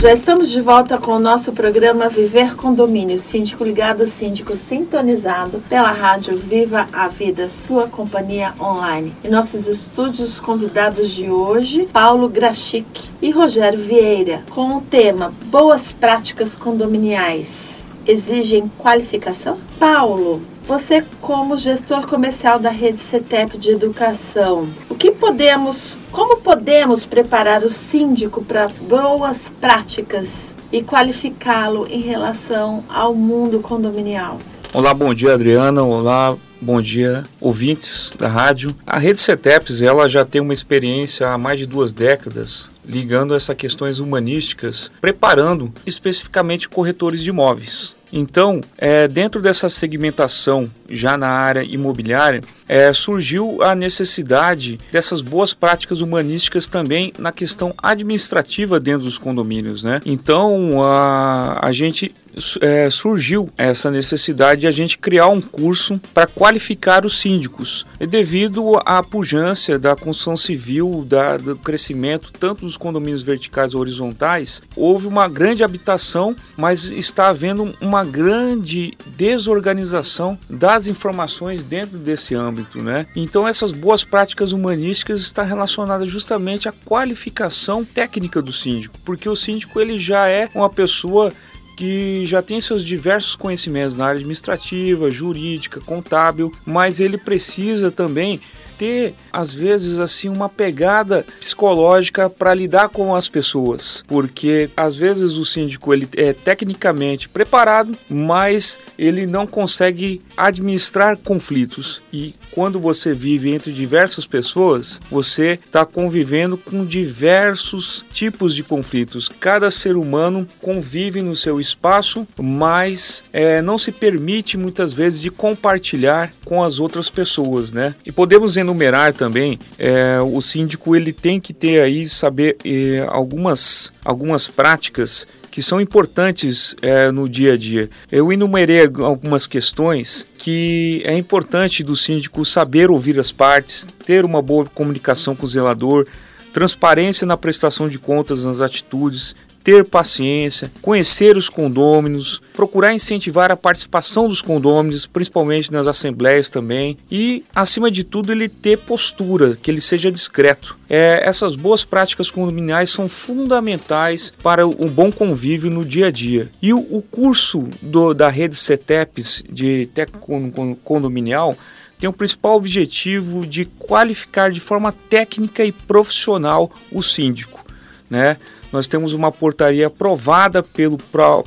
Já 0.00 0.14
estamos 0.14 0.48
de 0.48 0.62
volta 0.62 0.96
com 0.96 1.12
o 1.12 1.18
nosso 1.18 1.52
programa 1.52 2.08
Viver 2.08 2.56
Condomínio, 2.56 3.18
síndico 3.18 3.62
ligado, 3.62 4.06
síndico 4.06 4.56
sintonizado 4.56 5.62
pela 5.68 5.92
rádio 5.92 6.38
Viva 6.38 6.88
a 6.90 7.06
Vida, 7.06 7.50
sua 7.50 7.86
companhia 7.86 8.54
online. 8.58 9.14
Em 9.22 9.28
nossos 9.28 9.66
estúdios 9.66 10.40
convidados 10.40 11.10
de 11.10 11.30
hoje, 11.30 11.86
Paulo 11.92 12.30
Grachic 12.30 13.10
e 13.20 13.30
Rogério 13.30 13.78
Vieira, 13.78 14.42
com 14.48 14.78
o 14.78 14.80
tema 14.80 15.34
Boas 15.44 15.92
Práticas 15.92 16.56
Condominiais. 16.56 17.84
Exigem 18.06 18.72
qualificação? 18.78 19.58
Paulo, 19.78 20.40
você, 20.64 21.04
como 21.20 21.58
gestor 21.58 22.06
comercial 22.06 22.58
da 22.58 22.70
rede 22.70 23.00
CETEP 23.00 23.58
de 23.58 23.72
educação, 23.72 24.66
que 25.00 25.10
podemos, 25.10 25.96
como 26.12 26.36
podemos 26.36 27.06
preparar 27.06 27.64
o 27.64 27.70
síndico 27.70 28.44
para 28.44 28.68
boas 28.68 29.50
práticas 29.58 30.54
e 30.70 30.82
qualificá-lo 30.82 31.86
em 31.88 32.02
relação 32.02 32.84
ao 32.86 33.14
mundo 33.14 33.60
condominial? 33.60 34.38
Olá, 34.74 34.92
bom 34.92 35.14
dia, 35.14 35.32
Adriana. 35.32 35.82
Olá, 35.82 36.36
Bom 36.62 36.82
dia, 36.82 37.24
ouvintes 37.40 38.14
da 38.18 38.28
rádio. 38.28 38.76
A 38.86 38.98
rede 38.98 39.18
CETEPS 39.18 39.80
ela 39.80 40.06
já 40.06 40.26
tem 40.26 40.42
uma 40.42 40.52
experiência 40.52 41.30
há 41.30 41.38
mais 41.38 41.58
de 41.58 41.64
duas 41.64 41.94
décadas 41.94 42.70
ligando 42.86 43.34
essas 43.34 43.56
questões 43.56 43.98
humanísticas, 43.98 44.90
preparando 45.00 45.72
especificamente 45.86 46.68
corretores 46.68 47.22
de 47.22 47.30
imóveis. 47.30 47.96
Então, 48.12 48.60
é, 48.76 49.06
dentro 49.06 49.40
dessa 49.40 49.68
segmentação 49.68 50.70
já 50.88 51.16
na 51.16 51.28
área 51.28 51.62
imobiliária, 51.62 52.42
é, 52.68 52.92
surgiu 52.92 53.62
a 53.62 53.74
necessidade 53.74 54.78
dessas 54.90 55.22
boas 55.22 55.52
práticas 55.54 56.00
humanísticas 56.00 56.66
também 56.66 57.12
na 57.18 57.30
questão 57.30 57.72
administrativa 57.80 58.80
dentro 58.80 59.04
dos 59.04 59.18
condomínios. 59.18 59.84
Né? 59.84 60.00
Então, 60.04 60.82
a, 60.82 61.60
a 61.62 61.72
gente 61.72 62.14
é, 62.60 62.88
surgiu 62.90 63.48
essa 63.56 63.90
necessidade 63.90 64.62
de 64.62 64.66
a 64.66 64.72
gente 64.72 64.98
criar 64.98 65.28
um 65.28 65.40
curso 65.40 66.00
para 66.12 66.26
qualificar 66.26 67.04
os 67.04 67.18
síndicos, 67.18 67.86
e 67.98 68.06
devido 68.06 68.80
à 68.84 69.02
pujança 69.02 69.78
da 69.78 69.94
construção 69.94 70.36
civil, 70.36 71.04
da, 71.06 71.36
do 71.36 71.56
crescimento 71.56 72.32
tanto 72.32 72.64
dos 72.64 72.76
condomínios 72.76 73.22
verticais 73.22 73.74
ou 73.74 73.80
horizontais, 73.80 74.62
houve 74.74 75.06
uma 75.06 75.28
grande 75.28 75.62
habitação, 75.62 76.34
mas 76.56 76.86
está 76.86 77.28
havendo 77.28 77.74
uma 77.80 78.04
grande 78.04 78.96
desorganização 79.06 80.38
das 80.48 80.86
informações 80.86 81.62
dentro 81.62 81.98
desse 81.98 82.34
âmbito, 82.34 82.82
né? 82.82 83.06
Então 83.14 83.46
essas 83.46 83.72
boas 83.72 84.04
práticas 84.04 84.52
humanísticas 84.52 85.20
estão 85.20 85.44
relacionadas 85.44 86.08
justamente 86.08 86.68
à 86.68 86.72
qualificação 86.72 87.84
técnica 87.84 88.40
do 88.40 88.52
síndico, 88.52 88.98
porque 89.04 89.28
o 89.28 89.36
síndico 89.36 89.80
ele 89.80 89.98
já 89.98 90.28
é 90.28 90.48
uma 90.54 90.70
pessoa 90.70 91.32
que 91.80 92.26
já 92.26 92.42
tem 92.42 92.60
seus 92.60 92.84
diversos 92.84 93.34
conhecimentos 93.34 93.94
na 93.94 94.04
área 94.04 94.18
administrativa, 94.18 95.10
jurídica, 95.10 95.80
contábil, 95.80 96.52
mas 96.66 97.00
ele 97.00 97.16
precisa 97.16 97.90
também 97.90 98.38
ter 98.76 99.14
às 99.32 99.54
vezes 99.54 99.98
assim 99.98 100.28
uma 100.28 100.46
pegada 100.46 101.24
psicológica 101.38 102.28
para 102.28 102.52
lidar 102.52 102.90
com 102.90 103.14
as 103.14 103.28
pessoas, 103.28 104.04
porque 104.06 104.68
às 104.76 104.94
vezes 104.94 105.38
o 105.38 105.44
síndico 105.44 105.94
ele 105.94 106.06
é 106.18 106.34
tecnicamente 106.34 107.30
preparado, 107.30 107.96
mas 108.10 108.78
ele 108.98 109.26
não 109.26 109.46
consegue 109.46 110.20
administrar 110.36 111.16
conflitos. 111.16 112.02
E 112.12 112.34
quando 112.50 112.80
você 112.80 113.14
vive 113.14 113.50
entre 113.50 113.72
diversas 113.72 114.26
pessoas, 114.26 115.00
você 115.10 115.58
está 115.64 115.84
convivendo 115.84 116.56
com 116.56 116.84
diversos 116.84 118.04
tipos 118.12 118.54
de 118.54 118.62
conflitos. 118.62 119.28
Cada 119.28 119.70
ser 119.70 119.96
humano 119.96 120.48
convive 120.60 121.22
no 121.22 121.36
seu 121.36 121.60
espaço, 121.60 122.26
mas 122.38 123.24
é, 123.32 123.62
não 123.62 123.78
se 123.78 123.92
permite 123.92 124.56
muitas 124.56 124.92
vezes 124.92 125.20
de 125.20 125.30
compartilhar 125.30 126.32
com 126.44 126.62
as 126.62 126.78
outras 126.78 127.08
pessoas, 127.08 127.72
né? 127.72 127.94
E 128.04 128.12
podemos 128.12 128.56
enumerar 128.56 129.12
também, 129.12 129.58
é, 129.78 130.18
o 130.20 130.40
síndico 130.40 130.96
ele 130.96 131.12
tem 131.12 131.40
que 131.40 131.52
ter 131.52 131.80
aí 131.80 132.08
saber 132.08 132.56
é, 132.64 133.06
algumas 133.08 133.92
algumas 134.04 134.48
práticas 134.48 135.26
que 135.50 135.60
são 135.60 135.80
importantes 135.80 136.76
é, 136.80 137.10
no 137.10 137.28
dia 137.28 137.54
a 137.54 137.56
dia. 137.56 137.90
Eu 138.10 138.32
enumerei 138.32 138.88
algumas 139.02 139.46
questões 139.46 140.26
que 140.38 141.02
é 141.04 141.16
importante 141.16 141.82
do 141.82 141.96
síndico 141.96 142.44
saber 142.44 142.90
ouvir 142.90 143.18
as 143.18 143.32
partes, 143.32 143.88
ter 144.06 144.24
uma 144.24 144.40
boa 144.40 144.64
comunicação 144.66 145.34
com 145.34 145.44
o 145.44 145.48
zelador, 145.48 146.06
transparência 146.52 147.26
na 147.26 147.36
prestação 147.36 147.88
de 147.88 147.98
contas 147.98 148.44
nas 148.44 148.60
atitudes, 148.60 149.34
ter 149.70 149.84
paciência, 149.84 150.68
conhecer 150.82 151.36
os 151.36 151.48
condôminos, 151.48 152.42
procurar 152.54 152.92
incentivar 152.92 153.52
a 153.52 153.56
participação 153.56 154.26
dos 154.26 154.42
condôminos, 154.42 155.06
principalmente 155.06 155.70
nas 155.70 155.86
assembleias 155.86 156.48
também, 156.48 156.98
e 157.08 157.44
acima 157.54 157.88
de 157.88 158.02
tudo 158.02 158.32
ele 158.32 158.48
ter 158.48 158.78
postura, 158.78 159.56
que 159.62 159.70
ele 159.70 159.80
seja 159.80 160.10
discreto. 160.10 160.76
É, 160.88 161.22
essas 161.24 161.54
boas 161.54 161.84
práticas 161.84 162.32
condominiais 162.32 162.90
são 162.90 163.08
fundamentais 163.08 164.32
para 164.42 164.66
o 164.66 164.88
bom 164.88 165.12
convívio 165.12 165.70
no 165.70 165.84
dia 165.84 166.08
a 166.08 166.10
dia. 166.10 166.48
E 166.60 166.74
o, 166.74 166.78
o 166.78 167.00
curso 167.00 167.68
do, 167.80 168.12
da 168.12 168.28
rede 168.28 168.56
CETEPs 168.56 169.44
de 169.48 169.88
técnico 169.94 170.76
condominial 170.82 171.56
tem 172.00 172.10
o 172.10 172.12
principal 172.12 172.56
objetivo 172.56 173.46
de 173.46 173.66
qualificar 173.66 174.50
de 174.50 174.58
forma 174.58 174.90
técnica 174.90 175.64
e 175.64 175.70
profissional 175.70 176.72
o 176.90 177.04
síndico, 177.04 177.64
né? 178.08 178.36
Nós 178.72 178.86
temos 178.86 179.12
uma 179.12 179.32
portaria 179.32 179.88
aprovada 179.88 180.62
pelo, 180.62 180.98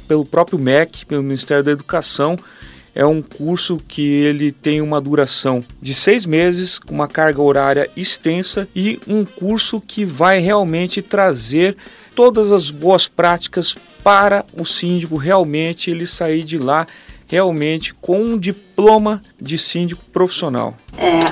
pelo 0.08 0.26
próprio 0.26 0.60
MEC, 0.60 1.06
pelo 1.06 1.24
Ministério 1.24 1.64
da 1.64 1.72
Educação. 1.72 2.38
É 2.96 3.06
um 3.06 3.22
curso 3.22 3.82
que 3.88 4.02
ele 4.02 4.52
tem 4.52 4.82
uma 4.82 5.02
duração 5.02 5.64
de 5.82 5.94
seis 5.94 6.26
meses, 6.26 6.78
com 6.78 6.94
uma 6.94 7.08
carga 7.08 7.42
horária 7.42 7.90
extensa 7.98 8.68
e 8.76 9.00
um 9.08 9.26
curso 9.26 9.82
que 9.82 10.06
vai 10.06 10.40
realmente 10.40 11.02
trazer 11.02 11.76
todas 12.14 12.52
as 12.52 12.70
boas 12.70 13.08
práticas 13.08 13.76
para 14.04 14.46
o 14.56 14.66
síndico 14.66 15.16
realmente 15.16 15.90
ele 15.90 16.06
sair 16.06 16.44
de 16.44 16.58
lá 16.58 16.86
realmente 17.26 17.96
com 17.96 18.22
um 18.22 18.38
diploma 18.38 19.22
de 19.42 19.58
síndico 19.58 20.04
profissional. 20.12 20.76
É, 20.98 21.24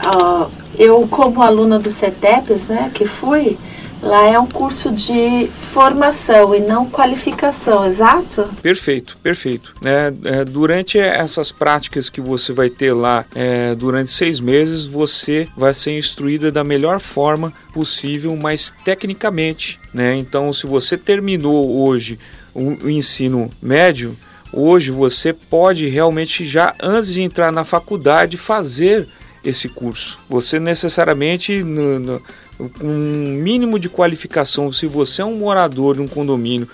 eu 0.80 1.08
como 1.08 1.44
aluna 1.44 1.78
do 1.78 1.90
CETEPS, 1.90 2.70
né, 2.70 2.90
que 2.92 3.06
fui, 3.06 3.58
Lá 4.02 4.28
é 4.28 4.40
um 4.40 4.48
curso 4.48 4.92
de 4.92 5.48
formação 5.48 6.56
e 6.56 6.60
não 6.60 6.90
qualificação, 6.90 7.86
exato? 7.86 8.50
Perfeito, 8.62 9.16
perfeito. 9.22 9.76
É, 9.86 10.40
é, 10.40 10.46
durante 10.46 10.98
essas 10.98 11.52
práticas 11.52 12.10
que 12.10 12.20
você 12.20 12.52
vai 12.52 12.70
ter 12.70 12.94
lá 12.94 13.26
é, 13.36 13.76
durante 13.76 14.10
seis 14.10 14.40
meses, 14.40 14.88
você 14.88 15.48
vai 15.56 15.74
ser 15.74 15.98
instruída 15.98 16.52
da 16.52 16.64
melhor 16.64 17.00
forma 17.00 17.54
possível, 17.72 18.36
mas 18.36 18.74
tecnicamente. 18.84 19.80
Né? 19.94 20.16
Então, 20.16 20.52
se 20.52 20.66
você 20.66 20.98
terminou 20.98 21.84
hoje 21.84 22.18
o, 22.56 22.90
ensino 22.90 23.52
médio, 23.62 24.18
hoje 24.52 24.90
você 24.90 25.32
pode 25.32 25.88
realmente 25.88 26.44
já 26.46 26.74
antes 26.82 27.14
de 27.14 27.22
entrar 27.22 27.52
na 27.52 27.64
faculdade 27.64 28.36
fazer 28.36 29.08
esse 29.44 29.68
curso. 29.68 30.20
Você 30.30 30.60
necessariamente 30.60 31.64
no, 31.64 32.00
no, 32.00 32.22
um 32.82 33.34
mínimo 33.42 33.80
de 33.80 33.90
qualificação, 33.90 34.72
se 34.72 34.86
você 34.88 35.22
é 35.22 35.26
um 35.26 35.38
morador 35.38 35.96
de 35.96 36.02
um 36.02 36.08
condomínio 36.08 36.68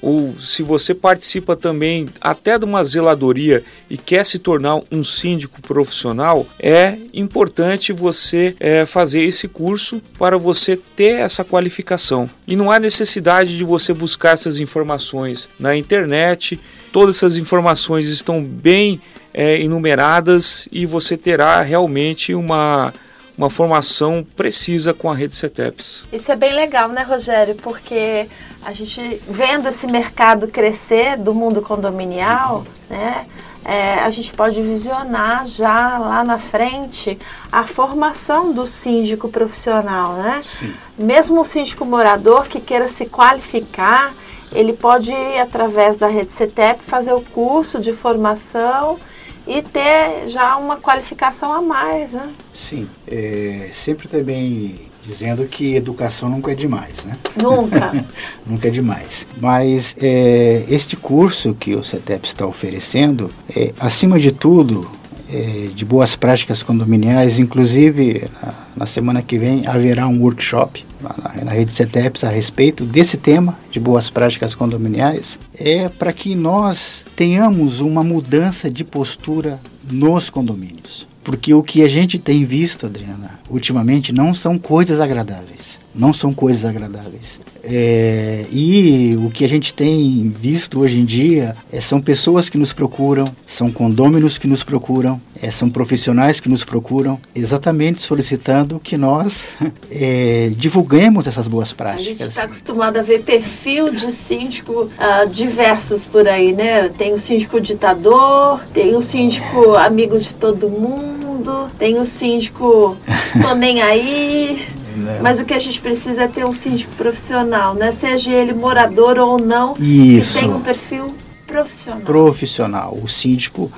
ou 0.00 0.34
se 0.38 0.62
você 0.62 0.94
participa 0.94 1.56
também 1.56 2.08
até 2.20 2.58
de 2.58 2.64
uma 2.64 2.84
zeladoria 2.84 3.64
e 3.90 3.96
quer 3.96 4.24
se 4.24 4.38
tornar 4.38 4.80
um 4.90 5.02
síndico 5.02 5.60
profissional, 5.60 6.46
é 6.58 6.96
importante 7.12 7.92
você 7.92 8.54
é, 8.60 8.86
fazer 8.86 9.22
esse 9.22 9.48
curso 9.48 10.00
para 10.18 10.38
você 10.38 10.78
ter 10.96 11.20
essa 11.20 11.44
qualificação. 11.44 12.30
E 12.46 12.54
não 12.54 12.70
há 12.70 12.78
necessidade 12.78 13.56
de 13.56 13.64
você 13.64 13.92
buscar 13.92 14.32
essas 14.32 14.58
informações 14.58 15.48
na 15.58 15.76
internet, 15.76 16.60
todas 16.92 17.16
essas 17.16 17.36
informações 17.36 18.08
estão 18.08 18.42
bem 18.42 19.00
é, 19.34 19.60
enumeradas 19.60 20.68
e 20.72 20.86
você 20.86 21.16
terá 21.16 21.60
realmente 21.60 22.34
uma 22.34 22.92
uma 23.38 23.48
formação 23.48 24.26
precisa 24.36 24.92
com 24.92 25.08
a 25.08 25.14
rede 25.14 25.36
CETEPS. 25.36 26.04
Isso 26.12 26.32
é 26.32 26.34
bem 26.34 26.52
legal, 26.52 26.88
né, 26.88 27.02
Rogério? 27.02 27.54
Porque 27.54 28.28
a 28.64 28.72
gente 28.72 29.22
vendo 29.28 29.68
esse 29.68 29.86
mercado 29.86 30.48
crescer 30.48 31.16
do 31.16 31.32
mundo 31.32 31.62
condominial, 31.62 32.66
né? 32.90 33.26
É, 33.64 34.00
a 34.00 34.10
gente 34.10 34.32
pode 34.32 34.60
visionar 34.62 35.46
já 35.46 35.98
lá 35.98 36.24
na 36.24 36.38
frente 36.38 37.18
a 37.52 37.64
formação 37.64 38.52
do 38.52 38.66
síndico 38.66 39.28
profissional, 39.28 40.14
né? 40.14 40.42
Sim. 40.42 40.74
Mesmo 40.98 41.40
o 41.40 41.44
síndico 41.44 41.84
morador 41.84 42.48
que 42.48 42.60
queira 42.60 42.88
se 42.88 43.06
qualificar, 43.06 44.14
ele 44.50 44.72
pode 44.72 45.12
ir 45.12 45.38
através 45.38 45.96
da 45.96 46.08
rede 46.08 46.32
CETEP 46.32 46.82
fazer 46.82 47.12
o 47.12 47.20
curso 47.20 47.78
de 47.78 47.92
formação 47.92 48.98
e 49.48 49.62
ter 49.62 50.28
já 50.28 50.56
uma 50.56 50.76
qualificação 50.76 51.52
a 51.52 51.62
mais, 51.62 52.12
né? 52.12 52.30
Sim, 52.54 52.88
é, 53.06 53.70
sempre 53.72 54.06
também 54.06 54.88
Dizendo 55.08 55.46
que 55.46 55.74
educação 55.74 56.28
nunca 56.28 56.52
é 56.52 56.54
demais, 56.54 57.06
né? 57.06 57.16
Nunca. 57.42 58.04
nunca 58.46 58.68
é 58.68 58.70
demais. 58.70 59.26
Mas 59.40 59.96
é, 60.02 60.66
este 60.68 60.96
curso 60.96 61.54
que 61.54 61.74
o 61.74 61.82
CETEP 61.82 62.26
está 62.26 62.46
oferecendo, 62.46 63.30
é, 63.56 63.72
acima 63.80 64.18
de 64.18 64.30
tudo, 64.30 64.86
é, 65.30 65.68
de 65.74 65.84
boas 65.84 66.16
práticas 66.16 66.62
condominiais, 66.62 67.38
inclusive 67.38 68.28
na, 68.42 68.54
na, 68.76 68.86
semana 68.86 69.22
que 69.22 69.38
vem 69.38 69.66
haverá 69.66 70.08
um 70.08 70.22
workshop 70.22 70.84
na, 71.00 71.44
na 71.44 71.50
rede 71.52 71.72
CETEPS 71.72 72.24
a 72.24 72.28
respeito 72.28 72.84
desse 72.84 73.16
tema 73.16 73.58
de 73.70 73.78
boas 73.78 74.10
práticas 74.10 74.54
condominiais, 74.54 75.38
é 75.54 75.88
para 75.88 76.12
que 76.12 76.34
nós 76.34 77.04
tenhamos 77.14 77.80
uma 77.80 78.02
mudança 78.02 78.70
de 78.70 78.84
postura 78.84 79.58
nos 79.90 80.30
condomínios. 80.30 81.06
Porque 81.22 81.52
o 81.52 81.62
que 81.62 81.82
a 81.82 81.88
gente 81.88 82.18
tem 82.18 82.42
visto, 82.42 82.86
Adriana, 82.86 83.38
ultimamente 83.50 84.14
não 84.14 84.32
são 84.32 84.58
coisas 84.58 84.98
agradáveis. 84.98 85.78
Não 85.94 86.12
são 86.12 86.32
coisas 86.32 86.64
agradáveis. 86.64 87.38
É, 87.70 88.46
e 88.50 89.14
o 89.22 89.30
que 89.30 89.44
a 89.44 89.48
gente 89.48 89.74
tem 89.74 90.32
visto 90.34 90.80
hoje 90.80 90.98
em 90.98 91.04
dia 91.04 91.54
é, 91.70 91.80
são 91.80 92.00
pessoas 92.00 92.48
que 92.48 92.56
nos 92.56 92.72
procuram, 92.72 93.26
são 93.46 93.70
condôminos 93.70 94.38
que 94.38 94.46
nos 94.46 94.64
procuram, 94.64 95.20
é, 95.40 95.50
são 95.50 95.68
profissionais 95.68 96.40
que 96.40 96.48
nos 96.48 96.64
procuram, 96.64 97.20
exatamente 97.34 98.00
solicitando 98.00 98.80
que 98.80 98.96
nós 98.96 99.50
é, 99.92 100.50
divulguemos 100.56 101.26
essas 101.26 101.46
boas 101.46 101.72
práticas. 101.72 102.06
A 102.06 102.08
gente 102.08 102.22
está 102.22 102.42
acostumado 102.44 102.98
a 102.98 103.02
ver 103.02 103.22
perfil 103.22 103.90
de 103.90 104.10
síndico 104.10 104.72
uh, 104.72 105.28
diversos 105.30 106.06
por 106.06 106.26
aí, 106.26 106.52
né? 106.52 106.88
Tem 106.88 107.12
o 107.12 107.18
síndico 107.18 107.60
ditador, 107.60 108.64
tem 108.72 108.96
o 108.96 109.02
síndico 109.02 109.74
amigo 109.74 110.18
de 110.18 110.34
todo 110.34 110.70
mundo, 110.70 111.68
tem 111.78 111.98
o 111.98 112.06
síndico 112.06 112.96
tô 113.42 113.54
nem 113.54 113.82
aí. 113.82 114.66
Né? 114.98 115.20
Mas 115.22 115.38
o 115.38 115.44
que 115.44 115.54
a 115.54 115.58
gente 115.58 115.80
precisa 115.80 116.22
é 116.22 116.28
ter 116.28 116.44
um 116.44 116.54
síndico 116.54 116.92
profissional, 116.94 117.74
né? 117.74 117.90
Seja 117.90 118.30
ele 118.30 118.52
morador 118.52 119.18
ou 119.18 119.38
não, 119.38 119.74
Isso. 119.78 120.34
que 120.34 120.40
tenha 120.40 120.56
um 120.56 120.60
perfil 120.60 121.06
profissional. 121.46 122.00
Profissional. 122.02 122.98
O 123.02 123.08
síndico 123.08 123.72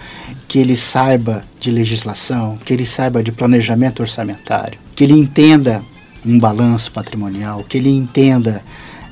que 0.48 0.58
ele 0.58 0.76
saiba 0.76 1.44
de 1.60 1.70
legislação, 1.70 2.58
que 2.64 2.72
ele 2.72 2.84
saiba 2.84 3.22
de 3.22 3.30
planejamento 3.30 4.00
orçamentário, 4.00 4.78
que 4.96 5.04
ele 5.04 5.14
entenda 5.14 5.82
um 6.26 6.38
balanço 6.38 6.90
patrimonial, 6.90 7.64
que 7.68 7.78
ele 7.78 7.90
entenda 7.90 8.62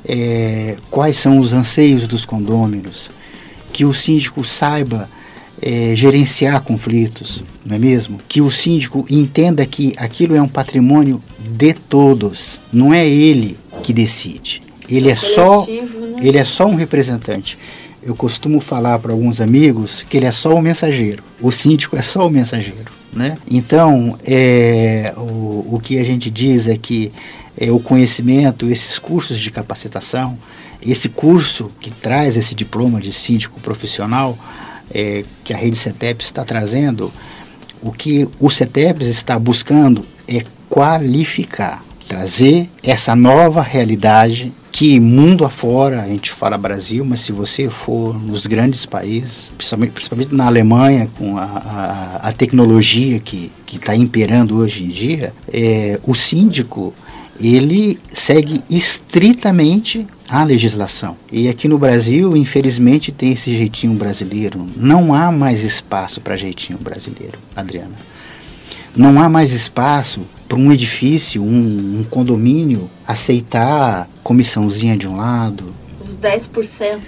é, 0.05 0.77
quais 0.91 1.17
são 1.17 1.39
os 1.39 1.53
anseios 1.53 2.09
dos 2.09 2.25
condôminos, 2.25 3.11
que 3.73 3.85
o 3.85 3.95
síndico 3.95 4.45
saiba 4.45 5.09
é, 5.61 5.95
gerenciar 5.95 6.61
conflitos, 6.63 7.43
não 7.65 7.77
é 7.77 7.79
mesmo? 7.79 8.19
Que 8.29 8.41
o 8.41 8.51
síndico 8.51 9.05
entenda 9.11 9.65
que 9.67 9.95
aquilo 9.97 10.35
é 10.35 10.43
um 10.43 10.49
patrimônio 10.49 11.23
de 11.39 11.75
todos, 11.75 12.61
não 12.73 12.93
é 12.93 13.07
ele 13.07 13.57
que 13.83 13.93
decide. 13.93 14.63
Ele 14.89 15.09
é, 15.09 15.13
é 15.13 15.17
só, 15.17 15.67
né? 15.67 15.89
ele 16.23 16.39
é 16.39 16.45
só 16.45 16.67
um 16.67 16.75
representante. 16.75 17.59
Eu 18.03 18.15
costumo 18.15 18.61
falar 18.61 18.99
para 18.99 19.13
alguns 19.13 19.41
amigos 19.41 20.03
que 20.09 20.17
ele 20.17 20.27
é 20.27 20.33
só 20.33 20.55
o 20.55 20.63
mensageiro. 20.63 21.23
O 21.41 21.51
síndico 21.51 21.97
é 21.97 22.03
só 22.03 22.27
o 22.27 22.31
mensageiro, 22.31 22.91
né? 23.13 23.37
Então, 23.51 24.19
é, 24.25 25.13
o, 25.17 25.75
o 25.75 25.81
que 25.83 25.99
a 25.99 26.05
gente 26.05 26.31
diz 26.31 26.69
é 26.69 26.77
que 26.77 27.13
é, 27.57 27.71
o 27.71 27.81
conhecimento, 27.81 28.67
esses 28.71 28.99
cursos 28.99 29.39
de 29.39 29.51
capacitação, 29.51 30.39
esse 30.81 31.09
curso 31.09 31.71
que 31.81 31.91
traz 31.91 32.37
esse 32.37 32.55
diploma 32.55 33.01
de 33.01 33.13
síndico 33.13 33.61
profissional, 33.61 34.39
é, 34.93 35.25
que 35.45 35.53
a 35.53 35.57
rede 35.57 35.77
CETEPS 35.77 36.27
está 36.27 36.45
trazendo, 36.45 37.13
o 37.83 37.93
que 37.93 38.29
o 38.41 38.51
CETEPS 38.51 39.07
está 39.07 39.39
buscando 39.39 40.05
é 40.27 40.43
qualificar, 40.69 41.83
trazer 42.07 42.69
essa 42.83 43.15
nova 43.15 43.63
realidade 43.63 44.53
que 44.71 45.01
mundo 45.01 45.45
afora, 45.45 46.03
a 46.03 46.07
gente 46.07 46.31
fala 46.31 46.57
Brasil, 46.57 47.05
mas 47.05 47.21
se 47.21 47.33
você 47.33 47.69
for 47.69 48.17
nos 48.17 48.47
grandes 48.47 48.87
países, 48.87 49.51
principalmente, 49.57 49.91
principalmente 49.91 50.35
na 50.35 50.47
Alemanha, 50.47 51.09
com 51.19 51.37
a, 51.37 51.43
a, 51.43 52.29
a 52.29 52.33
tecnologia 52.33 53.19
que 53.19 53.51
está 53.73 53.97
imperando 53.97 54.57
hoje 54.57 54.85
em 54.85 54.89
dia, 54.89 55.33
é, 55.53 55.99
o 56.07 56.15
síndico 56.15 56.95
ele 57.41 57.99
segue 58.13 58.63
estritamente 58.71 60.07
a 60.29 60.45
legislação. 60.45 61.17
E 61.33 61.49
aqui 61.49 61.67
no 61.67 61.79
Brasil, 61.79 62.37
infelizmente, 62.37 63.11
tem 63.11 63.33
esse 63.33 63.57
jeitinho 63.57 63.95
brasileiro. 63.95 64.69
Não 64.77 65.15
há 65.15 65.33
mais 65.33 65.63
espaço 65.63 66.21
para 66.21 66.37
jeitinho 66.37 66.79
brasileiro, 66.79 67.39
Adriana. 67.57 67.97
Não 68.95 69.21
há 69.21 69.29
mais 69.29 69.53
espaço 69.53 70.21
para 70.49 70.59
um 70.59 70.73
edifício, 70.73 71.43
um, 71.43 72.01
um 72.01 72.05
condomínio 72.05 72.91
aceitar 73.07 74.09
comissãozinha 74.23 74.97
de 74.97 75.07
um 75.07 75.17
lado. 75.17 75.73
Os 76.05 76.17
10% 76.17 76.99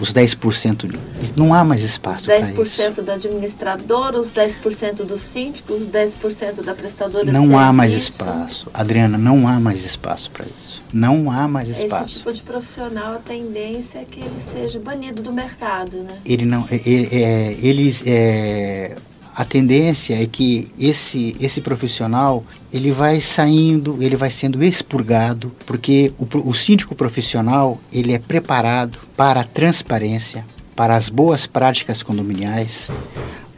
os 0.00 0.12
10%. 0.12 0.96
Não 1.36 1.52
há 1.52 1.64
mais 1.64 1.82
espaço 1.82 2.24
para 2.24 2.38
isso. 2.38 2.52
Os 2.52 2.70
10% 2.70 3.02
da 3.02 3.14
administradora, 3.14 4.18
os 4.18 4.30
10% 4.30 5.04
do 5.04 5.16
síndico, 5.16 5.72
os 5.74 5.88
10% 5.88 6.62
da 6.62 6.74
prestadora 6.74 7.24
não 7.24 7.32
de 7.32 7.38
serviço. 7.38 7.52
Não 7.52 7.58
há 7.58 7.72
mais 7.72 7.92
espaço. 7.92 8.70
Adriana, 8.72 9.18
não 9.18 9.48
há 9.48 9.58
mais 9.58 9.84
espaço 9.84 10.30
para 10.30 10.46
isso. 10.58 10.82
Não 10.92 11.30
há 11.30 11.48
mais 11.48 11.68
espaço. 11.68 12.08
Esse 12.08 12.18
tipo 12.18 12.32
de 12.32 12.42
profissional, 12.42 13.14
a 13.14 13.18
tendência 13.18 13.98
é 13.98 14.04
que 14.04 14.20
ele 14.20 14.40
seja 14.40 14.78
banido 14.78 15.22
do 15.22 15.32
mercado, 15.32 15.98
né? 15.98 16.18
Ele 16.24 16.44
não... 16.44 16.66
Ele, 16.70 17.08
é, 17.12 17.56
eles... 17.60 18.02
É, 18.06 18.96
a 19.34 19.44
tendência 19.44 20.20
é 20.20 20.26
que 20.26 20.68
esse, 20.76 21.36
esse 21.40 21.60
profissional 21.60 22.44
ele 22.72 22.92
vai 22.92 23.20
saindo, 23.20 23.96
ele 24.00 24.16
vai 24.16 24.30
sendo 24.30 24.62
expurgado, 24.62 25.52
porque 25.66 26.12
o, 26.18 26.48
o 26.48 26.54
síndico 26.54 26.94
profissional 26.94 27.78
ele 27.92 28.12
é 28.12 28.18
preparado 28.18 28.98
para 29.16 29.40
a 29.40 29.44
transparência, 29.44 30.44
para 30.76 30.94
as 30.94 31.08
boas 31.08 31.46
práticas 31.46 32.02
condominiais, 32.02 32.90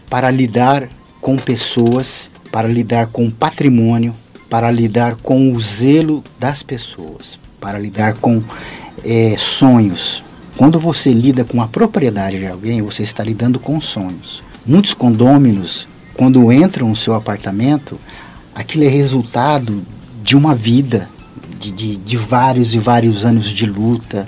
para 0.09 0.31
lidar 0.31 0.89
com 1.21 1.37
pessoas, 1.37 2.31
para 2.51 2.69
lidar 2.69 3.09
com 3.09 3.31
patrimônio, 3.31 4.15
para 4.49 4.71
lidar 4.71 5.17
com 5.17 5.53
o 5.53 5.61
zelo 5.61 6.25
das 6.39 6.63
pessoas, 6.63 7.39
para 7.61 7.79
lidar 7.79 8.15
com 8.15 8.43
é, 9.05 9.37
sonhos. 9.39 10.23
Quando 10.57 10.79
você 10.79 11.13
lida 11.13 11.45
com 11.45 11.63
a 11.63 11.69
propriedade 11.69 12.39
de 12.39 12.47
alguém, 12.47 12.83
você 12.83 13.03
está 13.03 13.23
lidando 13.23 13.59
com 13.59 13.81
sonhos. 13.81 14.43
Muitos 14.67 14.95
condôminos, 14.95 15.87
quando 16.15 16.53
entram 16.53 16.89
no 16.89 16.97
seu 16.97 17.15
apartamento, 17.15 17.99
aquilo 18.55 18.85
é 18.85 18.89
resultado 18.89 19.83
de 20.23 20.37
uma 20.37 20.55
vida, 20.55 21.09
de, 21.59 21.71
de, 21.71 21.97
de 21.97 22.17
vários 22.17 22.75
e 22.75 22.79
vários 22.79 23.25
anos 23.25 23.49
de 23.49 23.67
luta, 23.67 24.27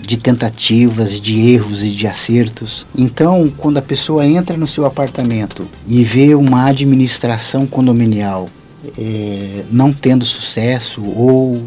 de 0.00 0.16
tentativas, 0.16 1.20
de 1.20 1.50
erros 1.50 1.82
e 1.82 1.90
de 1.90 2.06
acertos. 2.06 2.86
Então, 2.96 3.52
quando 3.56 3.78
a 3.78 3.82
pessoa 3.82 4.26
entra 4.26 4.56
no 4.56 4.66
seu 4.66 4.86
apartamento 4.86 5.66
e 5.86 6.02
vê 6.04 6.34
uma 6.34 6.66
administração 6.66 7.66
condominial 7.66 8.48
é, 8.96 9.64
não 9.70 9.92
tendo 9.92 10.24
sucesso 10.24 11.02
ou 11.04 11.62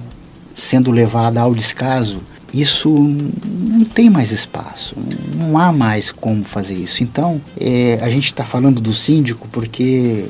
sendo 0.54 0.92
levada 0.92 1.42
ao 1.42 1.54
descaso, 1.54 2.22
isso 2.54 2.90
não 2.90 3.86
tem 3.86 4.10
mais 4.10 4.32
espaço, 4.32 4.96
não 5.36 5.58
há 5.58 5.72
mais 5.72 6.12
como 6.12 6.44
fazer 6.44 6.76
isso. 6.76 7.04
Então, 7.04 7.40
é, 7.60 8.00
a 8.02 8.10
gente 8.10 8.26
está 8.26 8.44
falando 8.44 8.82
do 8.82 8.94
síndico 8.94 9.48
porque 9.52 10.26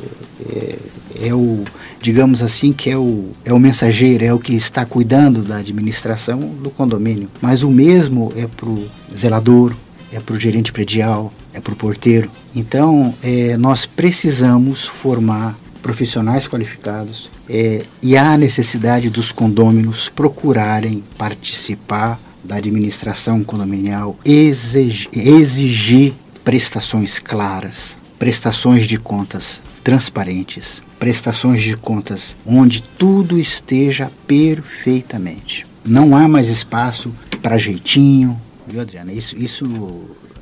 é, 0.49 0.75
é, 1.21 1.34
o, 1.34 1.63
digamos 2.01 2.41
assim, 2.41 2.71
que 2.71 2.89
é 2.89 2.97
o, 2.97 3.29
é 3.43 3.53
o 3.53 3.60
mensageiro, 3.60 4.23
é 4.23 4.34
o 4.34 4.39
que 4.39 4.53
está 4.53 4.86
cuidando 4.86 5.43
da 5.43 5.58
administração 5.58 6.39
do 6.39 6.69
condomínio. 6.69 7.29
Mas 7.41 7.63
o 7.63 7.69
mesmo 7.69 8.32
é 8.36 8.47
para 8.47 8.69
o 8.69 8.88
zelador, 9.15 9.75
é 10.12 10.19
para 10.19 10.36
o 10.36 10.39
gerente 10.39 10.71
predial, 10.71 11.34
é 11.53 11.60
para 11.60 11.73
o 11.73 11.75
porteiro. 11.75 12.29
Então, 12.55 13.13
é, 13.21 13.58
nós 13.58 13.86
precisamos 13.86 14.86
formar 14.86 15.58
profissionais 15.82 16.47
qualificados 16.47 17.29
é, 17.47 17.84
e 18.01 18.17
há 18.17 18.38
necessidade 18.38 19.10
dos 19.10 19.32
condôminos 19.32 20.10
procurarem 20.10 21.03
participar 21.17 22.19
da 22.43 22.55
administração 22.55 23.43
condominial, 23.43 24.17
exigir, 24.25 25.10
exigir 25.13 26.13
prestações 26.43 27.19
claras, 27.19 27.95
prestações 28.17 28.88
de 28.88 28.97
contas 28.97 29.62
transparentes, 29.84 30.82
prestações 30.99 31.63
de 31.63 31.77
contas 31.77 32.35
onde 32.45 32.83
tudo 32.83 33.39
esteja 33.39 34.12
perfeitamente. 34.27 35.65
Não 35.85 36.15
há 36.15 36.27
mais 36.27 36.49
espaço 36.49 37.13
para 37.41 37.57
jeitinho, 37.57 38.39
viu, 38.67 38.81
Adriana? 38.81 39.12
Isso, 39.13 39.35
isso 39.38 39.65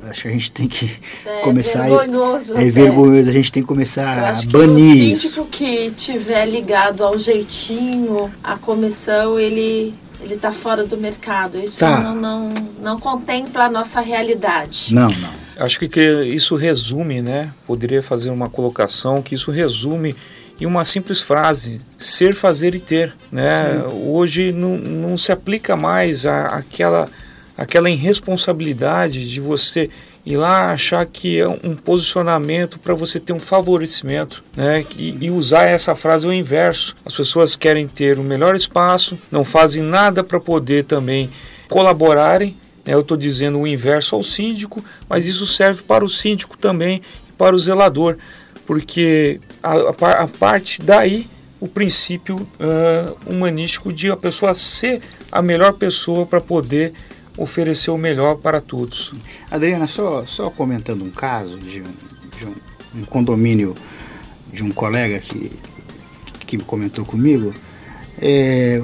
acho 0.02 0.22
que 0.22 0.28
a 0.28 0.30
gente 0.32 0.52
tem 0.52 0.66
que 0.66 0.90
é 1.24 1.40
começar. 1.42 1.86
É 1.86 1.96
vergonhoso. 1.96 2.56
É 2.56 2.70
vergonhoso, 2.70 3.30
a 3.30 3.32
gente 3.32 3.52
tem 3.52 3.62
que 3.62 3.68
começar 3.68 4.18
a 4.18 4.32
banir 4.46 5.12
isso. 5.12 5.26
O 5.26 5.44
síndico 5.44 5.46
que 5.46 5.90
tiver 5.92 6.46
ligado 6.46 7.04
ao 7.04 7.16
jeitinho, 7.18 8.30
à 8.42 8.56
comissão, 8.56 9.38
ele 9.38 9.94
ele 10.20 10.34
está 10.34 10.50
fora 10.50 10.84
do 10.84 10.96
mercado. 10.96 11.58
Isso 11.58 11.78
tá. 11.78 12.00
não, 12.00 12.14
não, 12.14 12.54
não 12.82 13.00
contempla 13.00 13.64
a 13.64 13.70
nossa 13.70 14.00
realidade. 14.00 14.92
Não, 14.92 15.08
não. 15.08 15.48
Acho 15.56 15.78
que, 15.78 15.88
que 15.88 16.24
isso 16.24 16.56
resume, 16.56 17.22
né? 17.22 17.52
Poderia 17.66 18.02
fazer 18.02 18.30
uma 18.30 18.48
colocação 18.48 19.22
que 19.22 19.34
isso 19.34 19.50
resume 19.50 20.14
em 20.60 20.66
uma 20.66 20.84
simples 20.84 21.20
frase: 21.20 21.80
ser, 21.98 22.34
fazer 22.34 22.74
e 22.74 22.80
ter. 22.80 23.14
Né? 23.30 23.82
Hoje 23.92 24.52
não, 24.52 24.76
não 24.76 25.16
se 25.16 25.32
aplica 25.32 25.76
mais 25.76 26.26
a, 26.26 26.46
aquela, 26.48 27.08
aquela 27.56 27.90
irresponsabilidade 27.90 29.28
de 29.28 29.40
você 29.40 29.90
ir 30.26 30.36
lá 30.36 30.72
achar 30.72 31.06
que 31.06 31.40
é 31.40 31.48
um 31.48 31.74
posicionamento 31.74 32.78
para 32.78 32.94
você 32.94 33.18
ter 33.18 33.32
um 33.32 33.40
favorecimento, 33.40 34.44
né? 34.54 34.84
E, 34.94 35.16
e, 35.22 35.30
usar 35.30 35.64
essa 35.64 35.94
frase 35.94 36.26
ao 36.26 36.32
inverso. 36.32 36.94
As 37.02 37.16
pessoas 37.16 37.56
querem 37.56 37.88
ter 37.88 38.18
o 38.18 38.20
um 38.20 38.24
melhor 38.24 38.54
espaço, 38.54 39.18
não 39.30 39.42
fazem 39.42 39.82
nada 39.82 40.22
para 40.22 40.38
poder 40.38 40.84
também 40.84 41.30
colaborarem. 41.66 42.54
Né? 42.84 42.92
Eu 42.92 43.00
estou 43.00 43.16
dizendo 43.16 43.58
o 43.58 43.66
inverso 43.66 44.16
ao 44.16 44.22
síndico, 44.22 44.84
mas 45.08 45.26
isso 45.26 45.46
serve 45.46 45.82
para 45.82 46.04
o 46.04 46.10
síndico 46.10 46.58
também 46.58 47.00
e 47.26 47.32
para 47.32 47.54
o 47.54 47.58
zelador, 47.58 48.18
porque 48.66 49.40
a, 49.62 49.72
a, 49.72 50.22
a 50.22 50.28
parte 50.28 50.80
daí 50.82 51.26
o 51.60 51.66
princípio 51.66 52.36
uh, 52.36 53.16
humanístico 53.26 53.92
de 53.92 54.10
a 54.10 54.16
pessoa 54.16 54.54
ser 54.54 55.00
a 55.30 55.42
melhor 55.42 55.72
pessoa 55.72 56.24
para 56.24 56.40
poder 56.40 56.92
oferecer 57.36 57.90
o 57.90 57.98
melhor 57.98 58.36
para 58.36 58.60
todos. 58.60 59.12
Adriana, 59.50 59.86
só, 59.86 60.26
só 60.26 60.50
comentando 60.50 61.04
um 61.04 61.10
caso 61.10 61.58
de, 61.58 61.82
de 61.82 62.46
um, 62.46 63.00
um, 63.00 63.04
condomínio 63.04 63.74
de 64.52 64.62
um 64.62 64.70
colega 64.70 65.18
que, 65.20 65.52
que 66.40 66.58
comentou 66.58 67.04
comigo, 67.04 67.54
é, 68.20 68.82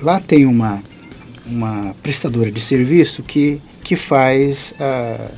lá 0.00 0.20
tem 0.20 0.44
uma, 0.44 0.82
uma 1.46 1.94
prestadora 2.02 2.50
de 2.50 2.60
serviço 2.60 3.22
que, 3.22 3.60
que 3.82 3.96
faz 3.96 4.72
uh, 4.72 5.34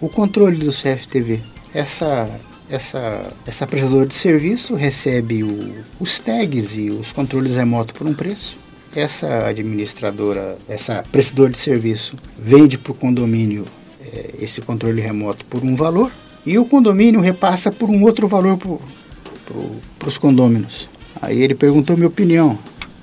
o 0.00 0.08
controle 0.08 0.56
do 0.56 0.70
CFTV. 0.70 1.40
Essa, 1.74 2.28
essa, 2.70 3.32
essa 3.46 3.66
prestadora 3.66 4.06
de 4.06 4.14
serviço 4.14 4.74
recebe 4.74 5.42
o, 5.42 5.74
os 5.98 6.18
tags 6.18 6.76
e 6.76 6.90
os 6.90 7.12
controles 7.12 7.56
remotos 7.56 7.96
por 7.96 8.06
um 8.06 8.14
preço 8.14 8.56
essa 8.94 9.46
administradora, 9.46 10.58
essa 10.68 11.04
prestadora 11.10 11.50
de 11.50 11.58
serviço 11.58 12.16
vende 12.38 12.76
para 12.76 12.92
o 12.92 12.94
condomínio 12.94 13.64
é, 14.00 14.34
esse 14.40 14.60
controle 14.60 15.00
remoto 15.00 15.44
por 15.44 15.62
um 15.62 15.76
valor 15.76 16.10
e 16.44 16.58
o 16.58 16.64
condomínio 16.64 17.20
repassa 17.20 17.70
por 17.70 17.88
um 17.88 18.02
outro 18.02 18.26
valor 18.26 18.58
para 18.58 20.08
os 20.08 20.18
condôminos. 20.18 20.88
Aí 21.20 21.42
ele 21.42 21.54
perguntou 21.54 21.96
minha 21.96 22.08
opinião. 22.08 22.58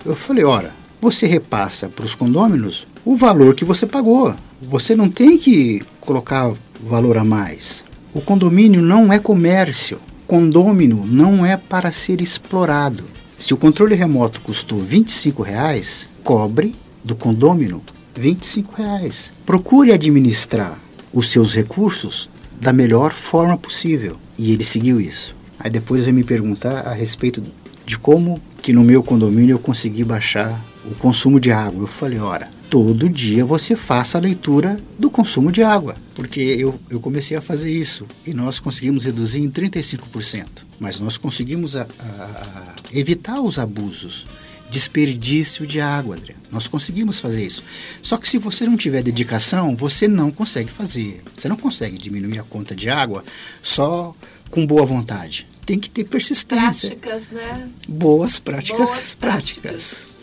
Eu 0.06 0.16
falei, 0.16 0.44
ora, 0.44 0.72
você 1.00 1.28
repassa 1.28 1.88
para 1.88 2.06
os 2.06 2.16
condôminos 2.16 2.88
o 3.06 3.16
valor 3.16 3.54
que 3.54 3.64
você 3.64 3.86
pagou. 3.86 4.34
Você 4.62 4.96
não 4.96 5.10
tem 5.10 5.38
que 5.38 5.84
colocar 6.02 6.52
valor 6.82 7.18
a 7.18 7.24
mais. 7.24 7.84
O 8.14 8.22
condomínio 8.22 8.82
não 8.82 9.12
é 9.12 9.20
comércio. 9.20 10.00
Condômino 10.26 11.06
não 11.06 11.46
é 11.46 11.58
para 11.58 11.92
ser 11.92 12.22
explorado. 12.22 13.04
Se 13.38 13.54
o 13.54 13.58
controle 13.58 13.96
remoto 13.96 14.42
custou 14.42 14.80
R$ 14.80 15.06
reais, 15.44 16.08
cobre 16.24 16.76
do 17.04 17.16
condômino 17.16 17.82
R$ 18.16 18.38
reais. 18.76 19.32
Procure 19.46 19.92
administrar 19.92 20.80
os 21.14 21.30
seus 21.30 21.54
recursos 21.54 22.30
da 22.60 22.74
melhor 22.74 23.14
forma 23.14 23.58
possível. 23.58 24.18
E 24.38 24.52
ele 24.52 24.64
seguiu 24.64 25.00
isso. 25.00 25.36
Aí 25.60 25.70
depois 25.70 26.06
vai 26.06 26.14
me 26.14 26.24
perguntar 26.24 26.88
a 26.88 26.94
respeito 26.94 27.44
de 27.86 27.98
como 27.98 28.42
que 28.62 28.74
no 28.74 28.84
meu 28.84 29.04
condomínio 29.04 29.56
eu 29.56 29.60
consegui 29.60 30.04
baixar 30.04 30.60
o 30.86 30.96
consumo 30.96 31.40
de 31.40 31.52
água. 31.52 31.84
Eu 31.84 31.88
falei, 31.88 32.20
ora, 32.20 32.50
todo 32.70 33.10
dia 33.10 33.46
você 33.46 33.76
faça 33.76 34.18
a 34.18 34.22
leitura 34.22 34.80
do 34.98 35.10
consumo 35.10 35.52
de 35.52 35.64
água. 35.64 35.96
Porque 36.16 36.40
eu, 36.40 36.80
eu 36.90 37.00
comecei 37.00 37.38
a 37.38 37.42
fazer 37.42 37.72
isso 37.72 38.06
e 38.26 38.34
nós 38.34 38.60
conseguimos 38.60 39.06
reduzir 39.06 39.42
em 39.42 39.50
35%. 39.50 40.46
Mas 40.80 41.00
nós 41.00 41.18
conseguimos 41.18 41.76
a, 41.76 41.84
a, 41.84 42.04
a 42.04 42.76
evitar 42.94 43.42
os 43.42 43.58
abusos, 43.58 44.28
desperdício 44.70 45.66
de 45.66 45.80
água, 45.80 46.16
André. 46.16 46.36
Nós 46.52 46.68
conseguimos 46.68 47.20
fazer 47.20 47.46
isso. 47.46 47.64
Só 48.02 48.18
que 48.18 48.30
se 48.30 48.38
você 48.38 48.66
não 48.66 48.78
tiver 48.78 49.02
dedicação, 49.02 49.76
você 49.76 50.08
não 50.08 50.32
consegue 50.32 50.72
fazer. 50.72 51.22
Você 51.34 51.50
não 51.50 51.58
consegue 51.58 51.98
diminuir 51.98 52.40
a 52.40 52.44
conta 52.44 52.76
de 52.76 52.90
água 52.90 53.24
só 53.62 54.16
com 54.50 54.66
boa 54.66 54.86
vontade. 54.86 55.46
Tem 55.68 55.78
que 55.78 55.90
ter 55.90 56.06
persistência. 56.06 56.96
Práticas, 56.96 57.30
né? 57.30 57.70
Boas 57.90 58.40
práticas. 58.40 58.78
Boas 58.78 59.16
práticas. 59.16 60.18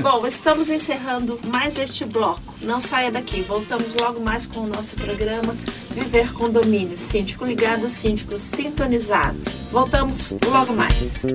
Bom, 0.00 0.26
estamos 0.26 0.70
encerrando 0.70 1.38
mais 1.52 1.76
este 1.76 2.06
bloco. 2.06 2.54
Não 2.62 2.80
saia 2.80 3.10
daqui. 3.10 3.42
Voltamos 3.42 3.94
logo 3.94 4.20
mais 4.20 4.46
com 4.46 4.60
o 4.60 4.66
nosso 4.66 4.96
programa 4.96 5.54
Viver 5.90 6.32
Condomínio. 6.32 6.96
Síndico 6.96 7.44
ligado, 7.44 7.90
síndico 7.90 8.38
sintonizado. 8.38 9.38
Voltamos 9.70 10.34
logo 10.50 10.72
mais. 10.72 11.26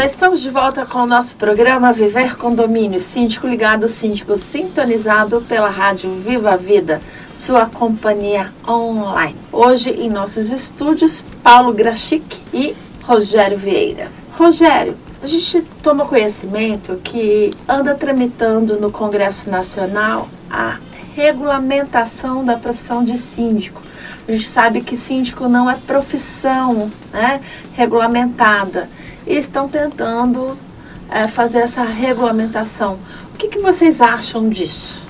Já 0.00 0.06
estamos 0.06 0.40
de 0.40 0.48
volta 0.48 0.86
com 0.86 1.00
o 1.00 1.06
nosso 1.06 1.36
programa 1.36 1.92
Viver 1.92 2.34
Condomínio, 2.34 3.02
síndico 3.02 3.46
ligado, 3.46 3.86
síndico 3.86 4.34
sintonizado 4.34 5.42
pela 5.42 5.68
rádio 5.68 6.10
Viva 6.10 6.56
Vida, 6.56 7.02
sua 7.34 7.66
companhia 7.66 8.50
online. 8.66 9.36
Hoje 9.52 9.90
em 9.90 10.08
nossos 10.08 10.50
estúdios, 10.50 11.22
Paulo 11.42 11.74
Grachic 11.74 12.42
e 12.50 12.74
Rogério 13.02 13.58
Vieira. 13.58 14.10
Rogério, 14.38 14.96
a 15.22 15.26
gente 15.26 15.60
toma 15.82 16.06
conhecimento 16.06 16.98
que 17.04 17.54
anda 17.68 17.94
tramitando 17.94 18.80
no 18.80 18.90
Congresso 18.90 19.50
Nacional 19.50 20.30
a 20.50 20.78
regulamentação 21.14 22.42
da 22.42 22.56
profissão 22.56 23.04
de 23.04 23.18
síndico. 23.18 23.82
A 24.26 24.32
gente 24.32 24.48
sabe 24.48 24.80
que 24.80 24.96
síndico 24.96 25.46
não 25.46 25.68
é 25.70 25.76
profissão 25.76 26.90
né, 27.12 27.42
regulamentada 27.74 28.88
e 29.30 29.36
estão 29.36 29.68
tentando 29.68 30.58
é, 31.08 31.28
fazer 31.28 31.58
essa 31.58 31.84
regulamentação. 31.84 32.98
O 33.32 33.36
que, 33.36 33.46
que 33.46 33.60
vocês 33.60 34.00
acham 34.00 34.48
disso? 34.48 35.06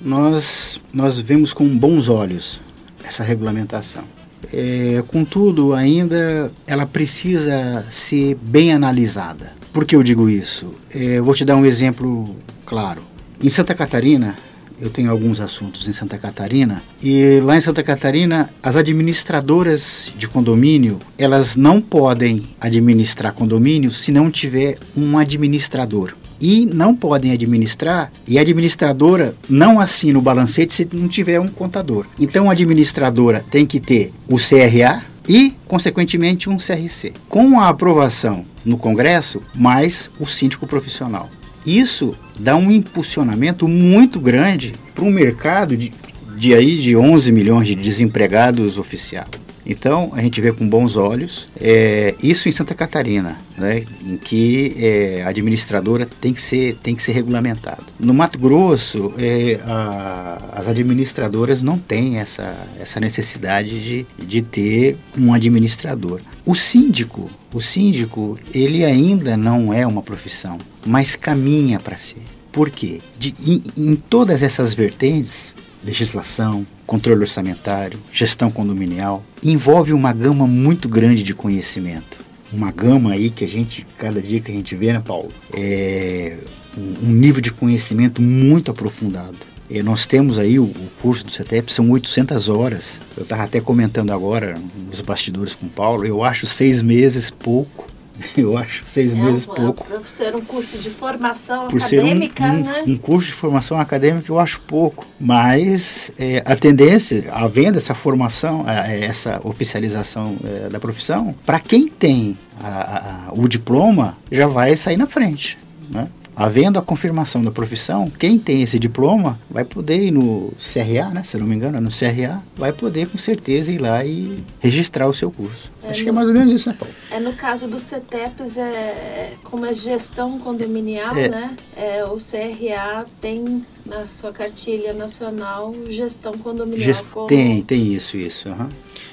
Nós, 0.00 0.80
nós 0.92 1.18
vemos 1.18 1.52
com 1.52 1.66
bons 1.76 2.08
olhos 2.08 2.60
essa 3.04 3.24
regulamentação. 3.24 4.04
É, 4.52 5.02
contudo, 5.08 5.74
ainda 5.74 6.52
ela 6.68 6.86
precisa 6.86 7.84
ser 7.90 8.36
bem 8.40 8.72
analisada. 8.72 9.52
Por 9.72 9.84
que 9.84 9.96
eu 9.96 10.04
digo 10.04 10.30
isso? 10.30 10.72
É, 10.94 11.18
eu 11.18 11.24
vou 11.24 11.34
te 11.34 11.44
dar 11.44 11.56
um 11.56 11.66
exemplo 11.66 12.36
claro. 12.64 13.02
Em 13.42 13.48
Santa 13.48 13.74
Catarina, 13.74 14.36
eu 14.80 14.90
tenho 14.90 15.10
alguns 15.10 15.40
assuntos 15.40 15.88
em 15.88 15.92
Santa 15.92 16.18
Catarina 16.18 16.82
e 17.02 17.40
lá 17.40 17.56
em 17.56 17.60
Santa 17.60 17.82
Catarina 17.82 18.50
as 18.62 18.76
administradoras 18.76 20.12
de 20.16 20.28
condomínio 20.28 20.98
elas 21.18 21.56
não 21.56 21.80
podem 21.80 22.46
administrar 22.60 23.32
condomínio 23.32 23.90
se 23.90 24.12
não 24.12 24.30
tiver 24.30 24.78
um 24.96 25.18
administrador 25.18 26.14
e 26.40 26.66
não 26.66 26.94
podem 26.94 27.32
administrar 27.32 28.12
e 28.26 28.38
a 28.38 28.42
administradora 28.42 29.34
não 29.48 29.80
assina 29.80 30.18
o 30.18 30.22
balancete 30.22 30.74
se 30.74 30.88
não 30.92 31.08
tiver 31.08 31.40
um 31.40 31.48
contador. 31.48 32.06
Então 32.18 32.48
a 32.48 32.52
administradora 32.52 33.44
tem 33.50 33.64
que 33.64 33.80
ter 33.80 34.12
o 34.28 34.36
CRA 34.36 35.02
e, 35.28 35.54
consequentemente, 35.66 36.48
um 36.48 36.56
CRC. 36.56 37.12
Com 37.28 37.58
a 37.60 37.68
aprovação 37.68 38.44
no 38.64 38.76
Congresso, 38.76 39.42
mais 39.54 40.10
o 40.20 40.26
síndico 40.26 40.66
profissional. 40.66 41.30
Isso 41.66 42.14
dá 42.38 42.54
um 42.54 42.70
impulsionamento 42.70 43.66
muito 43.66 44.20
grande 44.20 44.72
para 44.94 45.04
um 45.04 45.10
mercado 45.10 45.76
de, 45.76 45.92
de 46.36 46.54
aí 46.54 46.76
de 46.76 46.96
11 46.96 47.32
milhões 47.32 47.66
de 47.66 47.74
desempregados 47.74 48.78
oficiais. 48.78 49.28
Então 49.66 50.12
a 50.14 50.22
gente 50.22 50.40
vê 50.40 50.52
com 50.52 50.66
bons 50.68 50.96
olhos 50.96 51.48
é, 51.60 52.14
isso 52.22 52.48
em 52.48 52.52
Santa 52.52 52.74
Catarina, 52.74 53.38
né, 53.58 53.84
em 54.04 54.16
que 54.16 54.74
é, 54.78 55.22
a 55.24 55.28
administradora 55.30 56.06
tem 56.20 56.32
que 56.32 56.40
ser 56.40 56.76
tem 56.82 56.94
que 56.94 57.02
ser 57.02 57.12
regulamentado. 57.12 57.84
No 57.98 58.14
Mato 58.14 58.38
Grosso 58.38 59.12
é, 59.18 59.58
a, 59.64 60.38
as 60.52 60.68
administradoras 60.68 61.62
não 61.62 61.78
têm 61.78 62.18
essa, 62.18 62.56
essa 62.78 63.00
necessidade 63.00 63.82
de, 63.82 64.06
de 64.24 64.42
ter 64.42 64.96
um 65.18 65.34
administrador. 65.34 66.20
O 66.44 66.54
síndico, 66.54 67.28
o 67.52 67.60
síndico, 67.60 68.38
ele 68.54 68.84
ainda 68.84 69.36
não 69.36 69.74
é 69.74 69.84
uma 69.86 70.02
profissão, 70.02 70.58
mas 70.84 71.16
caminha 71.16 71.80
para 71.80 71.96
ser. 71.96 72.22
Por 72.52 72.70
quê? 72.70 73.00
De, 73.18 73.34
em, 73.44 73.62
em 73.76 73.96
todas 73.96 74.42
essas 74.42 74.72
vertentes, 74.72 75.54
legislação, 75.84 76.66
controle 76.86 77.20
orçamentário, 77.20 77.98
gestão 78.12 78.50
condominial, 78.50 79.24
envolve 79.42 79.92
uma 79.92 80.12
gama 80.12 80.46
muito 80.46 80.88
grande 80.88 81.22
de 81.22 81.34
conhecimento. 81.34 82.24
Uma 82.52 82.70
gama 82.70 83.12
aí 83.12 83.28
que 83.28 83.44
a 83.44 83.48
gente, 83.48 83.84
cada 83.98 84.22
dia 84.22 84.40
que 84.40 84.50
a 84.50 84.54
gente 84.54 84.74
vê, 84.76 84.92
né, 84.92 85.02
Paulo, 85.04 85.30
é 85.52 86.36
um 86.76 87.10
nível 87.10 87.40
de 87.40 87.50
conhecimento 87.50 88.22
muito 88.22 88.70
aprofundado. 88.70 89.36
E 89.68 89.82
nós 89.82 90.06
temos 90.06 90.38
aí 90.38 90.60
o, 90.60 90.64
o, 90.64 90.88
curso 91.02 91.24
do 91.26 91.32
CETEP, 91.32 91.72
são 91.72 91.90
800 91.90 92.48
horas. 92.48 93.00
Eu 93.16 93.24
estava 93.24 93.42
até 93.42 93.60
comentando 93.60 94.12
agora 94.12 94.56
nos 94.88 95.00
bastidores 95.00 95.56
com 95.56 95.66
o 95.66 95.70
Paulo, 95.70 96.04
eu 96.04 96.22
acho 96.22 96.46
seis 96.46 96.82
meses 96.82 97.30
pouco 97.30 97.95
Eu 98.36 98.56
acho 98.56 98.84
seis 98.86 99.12
é 99.12 99.16
meses 99.16 99.46
um, 99.46 99.54
pouco. 99.54 99.84
Por 99.84 100.08
ser 100.08 100.34
um 100.34 100.40
curso 100.40 100.78
de 100.78 100.90
formação 100.90 101.68
por 101.68 101.80
acadêmica, 101.80 102.44
ser 102.44 102.50
um, 102.50 102.54
um, 102.54 102.62
né? 102.62 102.84
um 102.86 102.96
curso 102.96 103.28
de 103.28 103.34
formação 103.34 103.80
acadêmica, 103.80 104.30
eu 104.30 104.38
acho 104.38 104.60
pouco. 104.60 105.06
Mas 105.18 106.10
é, 106.18 106.42
a 106.44 106.56
tendência, 106.56 107.30
havendo 107.32 107.78
essa 107.78 107.94
formação, 107.94 108.68
é, 108.68 109.04
essa 109.04 109.40
oficialização 109.44 110.36
é, 110.44 110.68
da 110.68 110.80
profissão, 110.80 111.34
para 111.44 111.60
quem 111.60 111.88
tem 111.88 112.38
a, 112.60 113.28
a, 113.28 113.32
o 113.32 113.48
diploma, 113.48 114.16
já 114.30 114.46
vai 114.46 114.74
sair 114.76 114.96
na 114.96 115.06
frente. 115.06 115.58
Né? 115.90 116.08
Havendo 116.38 116.78
a 116.78 116.82
confirmação 116.82 117.40
da 117.42 117.50
profissão, 117.50 118.10
quem 118.10 118.38
tem 118.38 118.60
esse 118.60 118.78
diploma 118.78 119.38
vai 119.50 119.64
poder 119.64 119.98
ir 120.04 120.10
no 120.10 120.52
CRA, 120.60 121.08
né? 121.08 121.22
Se 121.24 121.38
não 121.38 121.46
me 121.46 121.54
engano, 121.56 121.78
é 121.78 121.80
no 121.80 121.88
CRA, 121.88 122.42
vai 122.58 122.74
poder 122.74 123.08
com 123.08 123.16
certeza 123.16 123.72
ir 123.72 123.78
lá 123.78 124.04
e 124.04 124.44
registrar 124.60 125.08
o 125.08 125.14
seu 125.14 125.30
curso. 125.30 125.70
É 125.82 125.88
Acho 125.92 126.00
no, 126.00 126.04
que 126.04 126.08
é 126.10 126.12
mais 126.12 126.28
ou 126.28 126.34
menos 126.34 126.52
isso, 126.52 126.68
né, 126.68 126.76
Paulo? 126.78 126.94
É 127.10 127.18
no 127.18 127.32
caso 127.32 127.66
do 127.66 127.80
CETEPS, 127.80 128.58
é, 128.58 129.32
como 129.44 129.64
é 129.64 129.72
gestão 129.72 130.38
condominial, 130.38 131.16
É. 131.16 131.28
né? 131.30 131.56
É, 131.74 132.04
o 132.04 132.18
CRA 132.18 133.06
tem 133.18 133.64
na 133.86 134.06
sua 134.06 134.30
cartilha 134.30 134.92
nacional 134.92 135.74
gestão 135.88 136.32
condominial. 136.34 136.82
Gest- 136.84 137.06
como- 137.12 137.28
Tem, 137.28 137.62
tem 137.62 137.94
isso, 137.94 138.14
isso. 138.18 138.50
aham. 138.50 138.68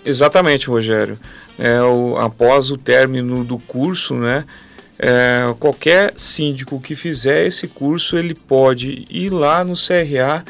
Exatamente, 0.06 0.68
Rogério. 0.68 1.18
É, 1.58 1.82
o, 1.82 2.18
após 2.18 2.70
o 2.70 2.76
término 2.76 3.46
do 3.46 3.58
curso, 3.60 4.16
né, 4.16 4.44
é, 5.00 5.54
qualquer 5.60 6.14
síndico 6.16 6.80
que 6.80 6.96
fizer 6.96 7.46
esse 7.46 7.68
curso, 7.68 8.18
ele 8.18 8.34
pode 8.34 9.06
ir 9.10 9.30
lá 9.30 9.64
no 9.64 9.74
CRA 9.74 10.44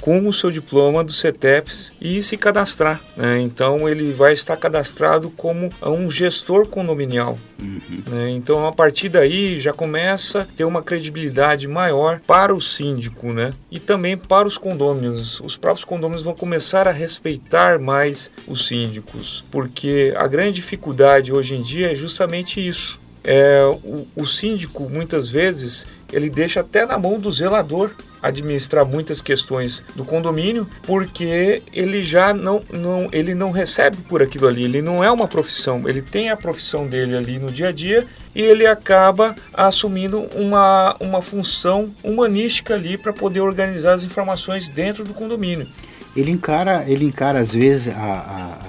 com 0.00 0.26
o 0.26 0.32
seu 0.32 0.50
diploma 0.50 1.02
do 1.02 1.12
CETEPS 1.12 1.92
e 2.00 2.22
se 2.22 2.36
cadastrar. 2.36 3.00
né? 3.16 3.40
Então 3.40 3.88
ele 3.88 4.12
vai 4.12 4.32
estar 4.32 4.56
cadastrado 4.56 5.30
como 5.30 5.70
um 5.82 6.10
gestor 6.10 6.66
condominial. 6.66 7.38
né? 7.58 8.30
Então 8.30 8.66
a 8.66 8.72
partir 8.72 9.08
daí 9.08 9.60
já 9.60 9.72
começa 9.72 10.42
a 10.42 10.44
ter 10.44 10.64
uma 10.64 10.82
credibilidade 10.82 11.66
maior 11.66 12.20
para 12.26 12.54
o 12.54 12.60
síndico, 12.60 13.32
né? 13.32 13.52
E 13.70 13.78
também 13.78 14.16
para 14.16 14.46
os 14.46 14.56
condôminos. 14.56 15.40
Os 15.40 15.56
próprios 15.56 15.84
condôminos 15.84 16.22
vão 16.22 16.34
começar 16.34 16.86
a 16.86 16.92
respeitar 16.92 17.78
mais 17.78 18.30
os 18.46 18.66
síndicos, 18.66 19.44
porque 19.50 20.14
a 20.16 20.26
grande 20.26 20.52
dificuldade 20.52 21.32
hoje 21.32 21.54
em 21.54 21.62
dia 21.62 21.92
é 21.92 21.94
justamente 21.94 22.66
isso. 22.66 22.98
É, 23.30 23.62
o, 23.84 24.06
o 24.16 24.26
síndico 24.26 24.88
muitas 24.88 25.28
vezes 25.28 25.86
ele 26.10 26.30
deixa 26.30 26.60
até 26.60 26.86
na 26.86 26.98
mão 26.98 27.20
do 27.20 27.30
zelador 27.30 27.90
administrar 28.22 28.86
muitas 28.86 29.20
questões 29.20 29.84
do 29.94 30.02
condomínio 30.02 30.66
porque 30.84 31.62
ele 31.70 32.02
já 32.02 32.32
não, 32.32 32.62
não 32.72 33.10
ele 33.12 33.34
não 33.34 33.50
recebe 33.50 33.98
por 34.08 34.22
aquilo 34.22 34.46
ali. 34.46 34.64
Ele 34.64 34.80
não 34.80 35.04
é 35.04 35.10
uma 35.10 35.28
profissão. 35.28 35.86
Ele 35.86 36.00
tem 36.00 36.30
a 36.30 36.38
profissão 36.38 36.86
dele 36.86 37.14
ali 37.14 37.38
no 37.38 37.52
dia 37.52 37.68
a 37.68 37.72
dia 37.72 38.06
e 38.34 38.40
ele 38.40 38.66
acaba 38.66 39.36
assumindo 39.52 40.22
uma, 40.34 40.96
uma 40.98 41.20
função 41.20 41.94
humanística 42.02 42.72
ali 42.72 42.96
para 42.96 43.12
poder 43.12 43.40
organizar 43.40 43.92
as 43.92 44.04
informações 44.04 44.70
dentro 44.70 45.04
do 45.04 45.12
condomínio. 45.12 45.68
Ele 46.16 46.30
encara, 46.30 46.82
ele 46.88 47.04
encara 47.04 47.40
às 47.40 47.52
vezes 47.52 47.94
a, 47.94 48.00
a, 48.00 48.67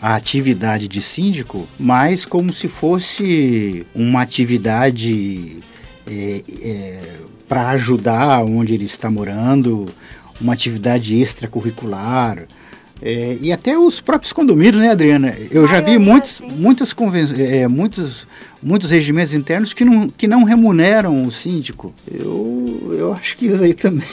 a, 0.00 0.14
atividade 0.14 0.88
de 0.88 1.02
síndico 1.02 1.68
mais 1.78 2.24
como 2.24 2.52
se 2.52 2.68
fosse 2.68 3.86
uma 3.94 4.22
atividade 4.22 5.58
para 7.48 7.70
ajudar 7.70 8.44
onde 8.44 8.74
ele 8.74 8.84
está 8.84 9.10
morando, 9.10 9.88
uma 10.40 10.52
atividade 10.52 11.18
extracurricular. 11.20 12.46
É, 13.00 13.38
e 13.40 13.52
até 13.52 13.78
os 13.78 14.00
próprios 14.00 14.32
condomínios, 14.32 14.82
né, 14.82 14.90
Adriana? 14.90 15.34
Eu 15.50 15.66
já 15.66 15.80
vi 15.80 15.98
muitos, 15.98 16.40
muitas 16.40 16.94
é, 17.38 17.68
muitos, 17.68 18.26
muitos 18.62 18.90
regimentos 18.90 19.34
internos 19.34 19.72
que 19.72 19.84
não, 19.84 20.08
que 20.08 20.26
não 20.26 20.42
remuneram 20.42 21.24
o 21.24 21.30
síndico. 21.30 21.94
Eu, 22.10 22.96
eu 22.98 23.12
acho 23.12 23.36
que 23.36 23.46
isso 23.46 23.62
aí 23.62 23.74
também. 23.74 24.08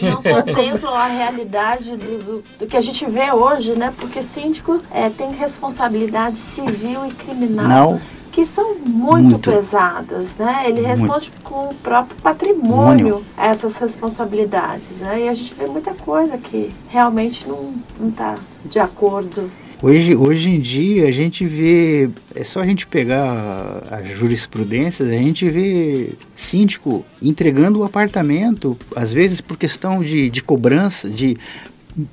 não 0.00 0.22
contemplam 0.22 0.94
a 0.94 1.06
realidade 1.06 1.90
do, 1.96 2.18
do, 2.18 2.44
do 2.60 2.66
que 2.66 2.76
a 2.76 2.80
gente 2.80 3.04
vê 3.06 3.30
hoje, 3.30 3.74
né? 3.74 3.92
Porque 3.98 4.22
síndico 4.22 4.80
é, 4.90 5.10
tem 5.10 5.32
responsabilidade 5.32 6.38
civil 6.38 7.06
e 7.06 7.12
criminal 7.12 7.68
Não. 7.68 8.13
Que 8.34 8.44
são 8.44 8.74
muito, 8.80 9.28
Muito. 9.30 9.50
pesadas, 9.52 10.36
né? 10.36 10.64
Ele 10.64 10.80
Muito. 10.80 10.88
responde 10.88 11.32
com 11.44 11.68
o 11.68 11.74
próprio 11.76 12.16
patrimônio 12.20 13.24
a 13.36 13.46
essas 13.46 13.76
responsabilidades, 13.76 15.02
né? 15.02 15.26
E 15.26 15.28
a 15.28 15.34
gente 15.34 15.54
vê 15.54 15.66
muita 15.66 15.94
coisa 15.94 16.36
que 16.36 16.72
realmente 16.88 17.46
não 17.46 17.72
não 17.98 18.08
está 18.08 18.36
de 18.64 18.80
acordo. 18.80 19.48
Hoje, 19.80 20.16
hoje 20.16 20.50
em 20.50 20.58
dia 20.58 21.06
a 21.06 21.12
gente 21.12 21.46
vê, 21.46 22.10
é 22.34 22.42
só 22.42 22.60
a 22.60 22.66
gente 22.66 22.88
pegar 22.88 23.86
as 23.88 24.08
jurisprudências, 24.18 25.08
a 25.08 25.12
gente 25.12 25.48
vê 25.48 26.14
síndico 26.34 27.04
entregando 27.22 27.80
o 27.80 27.84
apartamento, 27.84 28.76
às 28.96 29.12
vezes 29.12 29.40
por 29.40 29.56
questão 29.56 30.02
de, 30.02 30.28
de 30.28 30.42
cobrança, 30.42 31.08
de 31.08 31.36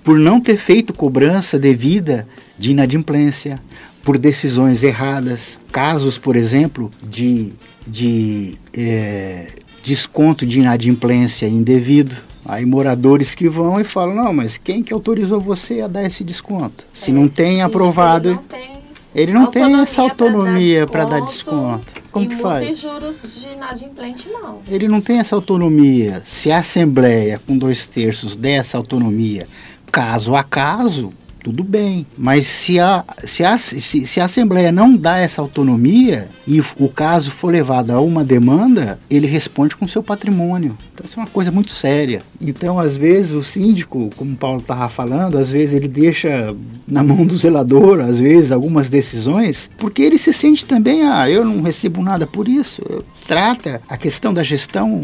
por 0.03 0.19
não 0.19 0.39
ter 0.39 0.57
feito 0.57 0.93
cobrança 0.93 1.57
devida 1.57 2.27
de 2.59 2.71
inadimplência, 2.71 3.59
por 4.03 4.17
decisões 4.17 4.83
erradas, 4.83 5.59
casos, 5.71 6.17
por 6.17 6.35
exemplo, 6.35 6.91
de, 7.01 7.53
de 7.87 8.57
é, 8.73 9.47
desconto 9.83 10.45
de 10.45 10.59
inadimplência 10.59 11.47
indevido. 11.47 12.15
Aí 12.43 12.65
moradores 12.65 13.35
que 13.35 13.47
vão 13.47 13.79
e 13.79 13.83
falam, 13.83 14.15
não, 14.15 14.33
mas 14.33 14.57
quem 14.57 14.81
que 14.81 14.91
autorizou 14.91 15.39
você 15.39 15.81
a 15.81 15.87
dar 15.87 16.03
esse 16.03 16.23
desconto? 16.23 16.85
Se 16.91 17.11
É, 17.11 17.13
não 17.13 17.27
tem 17.27 17.59
síndico, 17.59 17.67
aprovado, 17.67 18.29
Ele 18.29 18.35
não 18.35 18.43
tem 18.43 18.81
ele 19.13 19.33
não 19.33 19.45
tem 19.47 19.81
essa 19.81 20.01
autonomia 20.01 20.87
para 20.87 21.03
dar 21.03 21.19
desconto. 21.21 22.01
Como 22.11 22.25
e 22.25 22.29
que 22.29 22.35
faz? 22.37 22.69
e 22.69 22.73
juros 22.75 23.41
de 23.41 23.49
inadimplente, 23.49 24.29
não. 24.29 24.59
Ele 24.67 24.87
não 24.87 25.01
tem 25.01 25.19
essa 25.19 25.35
autonomia. 25.35 26.23
Se 26.25 26.49
a 26.49 26.59
Assembleia, 26.59 27.41
com 27.45 27.57
dois 27.57 27.87
terços, 27.87 28.37
der 28.37 28.59
essa 28.59 28.77
autonomia, 28.77 29.47
caso 29.91 30.33
a 30.33 30.43
caso, 30.43 31.11
tudo 31.43 31.63
bem. 31.63 32.05
Mas 32.17 32.45
se 32.45 32.79
a, 32.79 33.03
se 33.25 33.43
a, 33.43 33.57
se, 33.57 33.79
se 33.81 34.19
a 34.19 34.25
Assembleia 34.25 34.71
não 34.71 34.95
dá 34.95 35.17
essa 35.17 35.41
autonomia 35.41 36.29
e 36.47 36.59
o, 36.59 36.89
caso 36.89 37.31
for 37.31 37.51
levado 37.51 37.91
a 37.91 37.99
uma 37.99 38.23
demanda, 38.23 38.99
ele 39.09 39.27
responde 39.27 39.75
com 39.75 39.87
seu 39.87 40.03
patrimônio. 40.03 40.77
Então 40.93 41.05
isso 41.05 41.19
é 41.19 41.23
uma 41.23 41.29
coisa 41.29 41.51
muito 41.51 41.71
séria. 41.71 42.21
Então, 42.39 42.79
às 42.79 42.95
vezes, 42.97 43.33
o 43.33 43.43
síndico, 43.43 44.09
como 44.15 44.33
o 44.33 44.37
Paulo 44.37 44.59
estava 44.59 44.87
falando, 44.89 45.37
às 45.37 45.51
vezes 45.51 45.75
ele 45.75 45.87
deixa 45.87 46.55
na 46.87 47.03
mão 47.03 47.25
do 47.25 47.35
zelador, 47.35 47.99
às 48.01 48.19
vezes, 48.19 48.51
algumas 48.51 48.89
decisões, 48.89 49.69
porque 49.77 50.01
ele 50.01 50.17
se 50.17 50.33
sente 50.33 50.65
também, 50.65 51.03
ah, 51.03 51.29
eu 51.29 51.45
não 51.45 51.61
recebo 51.61 52.01
nada 52.01 52.27
por 52.27 52.47
isso. 52.47 52.81
Trata 53.27 53.81
a 53.87 53.97
questão 53.97 54.33
da 54.33 54.43
gestão 54.43 55.01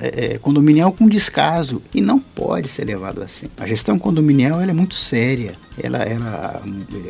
é, 0.00 0.34
é, 0.34 0.38
condominial 0.38 0.92
com 0.92 1.08
descaso 1.08 1.82
e 1.94 2.00
não 2.00 2.18
pode 2.18 2.68
ser 2.68 2.84
levado 2.84 3.22
assim. 3.22 3.46
A 3.58 3.66
gestão 3.66 3.98
condominial 3.98 4.60
é 4.60 4.72
muito 4.72 4.94
séria. 4.94 5.52
Ela, 5.82 5.98
ela, 6.02 6.62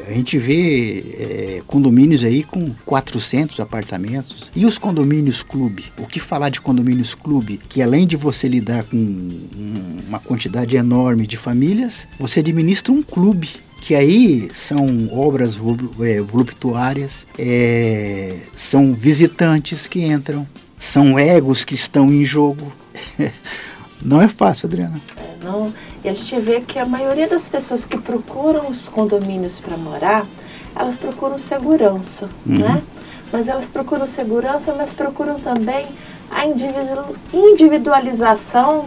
a 0.08 0.12
gente 0.12 0.38
vê 0.38 1.04
é, 1.18 1.62
condomínios 1.66 2.24
aí 2.24 2.42
com 2.42 2.70
400 2.84 3.58
apartamentos 3.60 4.50
e 4.54 4.64
os 4.66 4.78
condomínios 4.78 5.42
clube. 5.42 5.84
O 5.98 6.06
que 6.06 6.20
falar 6.20 6.50
de 6.50 6.60
condomínios 6.60 7.14
clube? 7.14 7.58
Que 7.68 7.82
além 7.82 8.06
de 8.06 8.16
você 8.16 8.46
lidar 8.48 8.84
com 8.84 8.96
um- 8.96 10.00
uma 10.08 10.18
quantidade 10.18 10.76
enorme 10.76 11.26
de 11.26 11.36
famílias, 11.36 12.06
você 12.18 12.40
administra 12.40 12.92
um 12.92 13.02
clube 13.02 13.48
que 13.80 13.94
aí 13.94 14.50
são 14.52 15.08
obras 15.10 15.58
é, 16.00 16.20
voluptuárias, 16.20 17.26
é, 17.38 18.36
são 18.54 18.92
visitantes 18.92 19.88
que 19.88 20.02
entram, 20.04 20.46
são 20.78 21.18
egos 21.18 21.64
que 21.64 21.74
estão 21.74 22.12
em 22.12 22.24
jogo. 22.24 22.70
Não 24.02 24.20
é 24.20 24.28
fácil, 24.28 24.66
Adriana. 24.66 25.00
É, 25.16 25.44
não, 25.44 25.72
e 26.02 26.08
a 26.08 26.14
gente 26.14 26.38
vê 26.40 26.60
que 26.60 26.78
a 26.78 26.86
maioria 26.86 27.28
das 27.28 27.46
pessoas 27.48 27.84
que 27.84 27.98
procuram 27.98 28.68
os 28.70 28.88
condomínios 28.88 29.60
para 29.60 29.76
morar, 29.76 30.24
elas 30.74 30.96
procuram 30.96 31.36
segurança, 31.36 32.28
né? 32.46 32.82
Mas 33.32 33.46
elas 33.48 33.66
procuram 33.66 34.06
segurança, 34.06 34.74
mas 34.76 34.90
procuram 34.92 35.38
também 35.38 35.86
a 36.30 36.46
individu- 36.46 37.14
individualização 37.32 38.86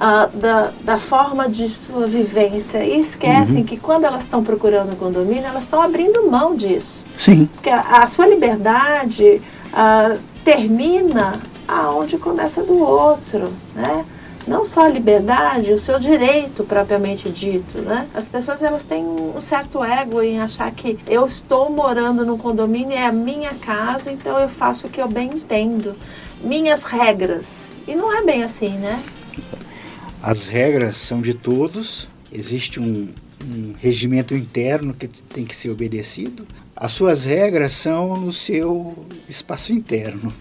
ah, 0.00 0.28
da, 0.32 0.72
da 0.82 0.98
forma 0.98 1.48
de 1.48 1.68
sua 1.68 2.06
vivência. 2.06 2.84
E 2.84 3.00
esquecem 3.00 3.64
que 3.64 3.76
quando 3.76 4.04
elas 4.04 4.22
estão 4.24 4.42
procurando 4.44 4.92
um 4.92 4.96
condomínio, 4.96 5.44
elas 5.46 5.64
estão 5.64 5.80
abrindo 5.80 6.30
mão 6.30 6.54
disso. 6.54 7.04
Sim, 7.16 7.48
Porque 7.54 7.70
a, 7.70 8.02
a 8.02 8.06
sua 8.06 8.26
liberdade 8.26 9.40
ah, 9.72 10.16
termina 10.44 11.32
aonde 11.66 12.18
começa 12.18 12.62
do 12.62 12.78
outro, 12.78 13.52
né? 13.74 14.04
Não 14.46 14.64
só 14.64 14.86
a 14.86 14.88
liberdade, 14.88 15.72
o 15.72 15.78
seu 15.78 16.00
direito 16.00 16.64
propriamente 16.64 17.30
dito, 17.30 17.78
né? 17.78 18.08
As 18.12 18.26
pessoas 18.26 18.60
elas 18.60 18.82
têm 18.82 19.04
um 19.04 19.40
certo 19.40 19.84
ego 19.84 20.20
em 20.20 20.40
achar 20.40 20.70
que 20.72 20.98
eu 21.06 21.26
estou 21.26 21.70
morando 21.70 22.24
no 22.24 22.36
condomínio, 22.36 22.96
é 22.96 23.06
a 23.06 23.12
minha 23.12 23.54
casa, 23.54 24.10
então 24.10 24.38
eu 24.38 24.48
faço 24.48 24.88
o 24.88 24.90
que 24.90 25.00
eu 25.00 25.08
bem 25.08 25.34
entendo, 25.34 25.94
minhas 26.42 26.82
regras. 26.82 27.70
E 27.86 27.94
não 27.94 28.12
é 28.12 28.24
bem 28.24 28.42
assim, 28.42 28.70
né? 28.70 29.02
as 30.22 30.46
regras 30.46 30.96
são 30.96 31.20
de 31.20 31.34
todos, 31.34 32.08
existe 32.30 32.78
um, 32.78 33.08
um 33.42 33.74
regimento 33.80 34.36
interno 34.36 34.94
que 34.94 35.08
tem 35.08 35.44
que 35.44 35.54
ser 35.54 35.70
obedecido. 35.70 36.46
As 36.76 36.92
suas 36.92 37.24
regras 37.24 37.72
são 37.72 38.16
no 38.16 38.32
seu 38.32 39.04
espaço 39.28 39.72
interno. 39.72 40.32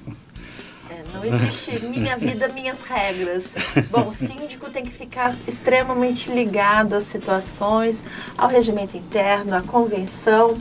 Não 1.22 1.28
existe 1.28 1.86
minha 1.86 2.18
vida, 2.18 2.48
minhas 2.48 2.82
regras. 2.82 3.54
Bom, 3.92 4.08
o 4.10 4.14
síndico 4.14 4.72
tem 4.72 4.84
que 4.84 4.92
ficar 4.92 5.36
extremamente 5.48 6.32
ligado 6.32 6.96
às 6.96 7.04
situações, 7.04 8.04
ao 8.36 8.50
regimento 8.50 8.98
interno, 8.98 9.56
à 9.56 9.62
convenção. 9.62 10.58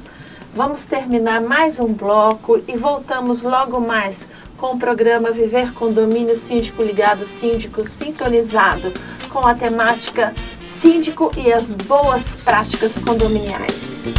Vamos 0.54 0.84
terminar 0.84 1.40
mais 1.40 1.80
um 1.80 1.90
bloco 1.94 2.62
e 2.68 2.76
voltamos 2.76 3.42
logo 3.42 3.80
mais 3.80 4.28
com 4.58 4.74
o 4.74 4.78
programa 4.78 5.30
Viver 5.30 5.72
Condomínio 5.72 6.36
Síndico 6.36 6.82
Ligado, 6.82 7.24
Síndico 7.24 7.82
Sintonizado, 7.82 8.92
com 9.30 9.46
a 9.46 9.54
temática 9.54 10.34
Síndico 10.68 11.32
e 11.38 11.50
as 11.50 11.72
Boas 11.72 12.34
Práticas 12.34 12.98
Condominiais. 12.98 14.12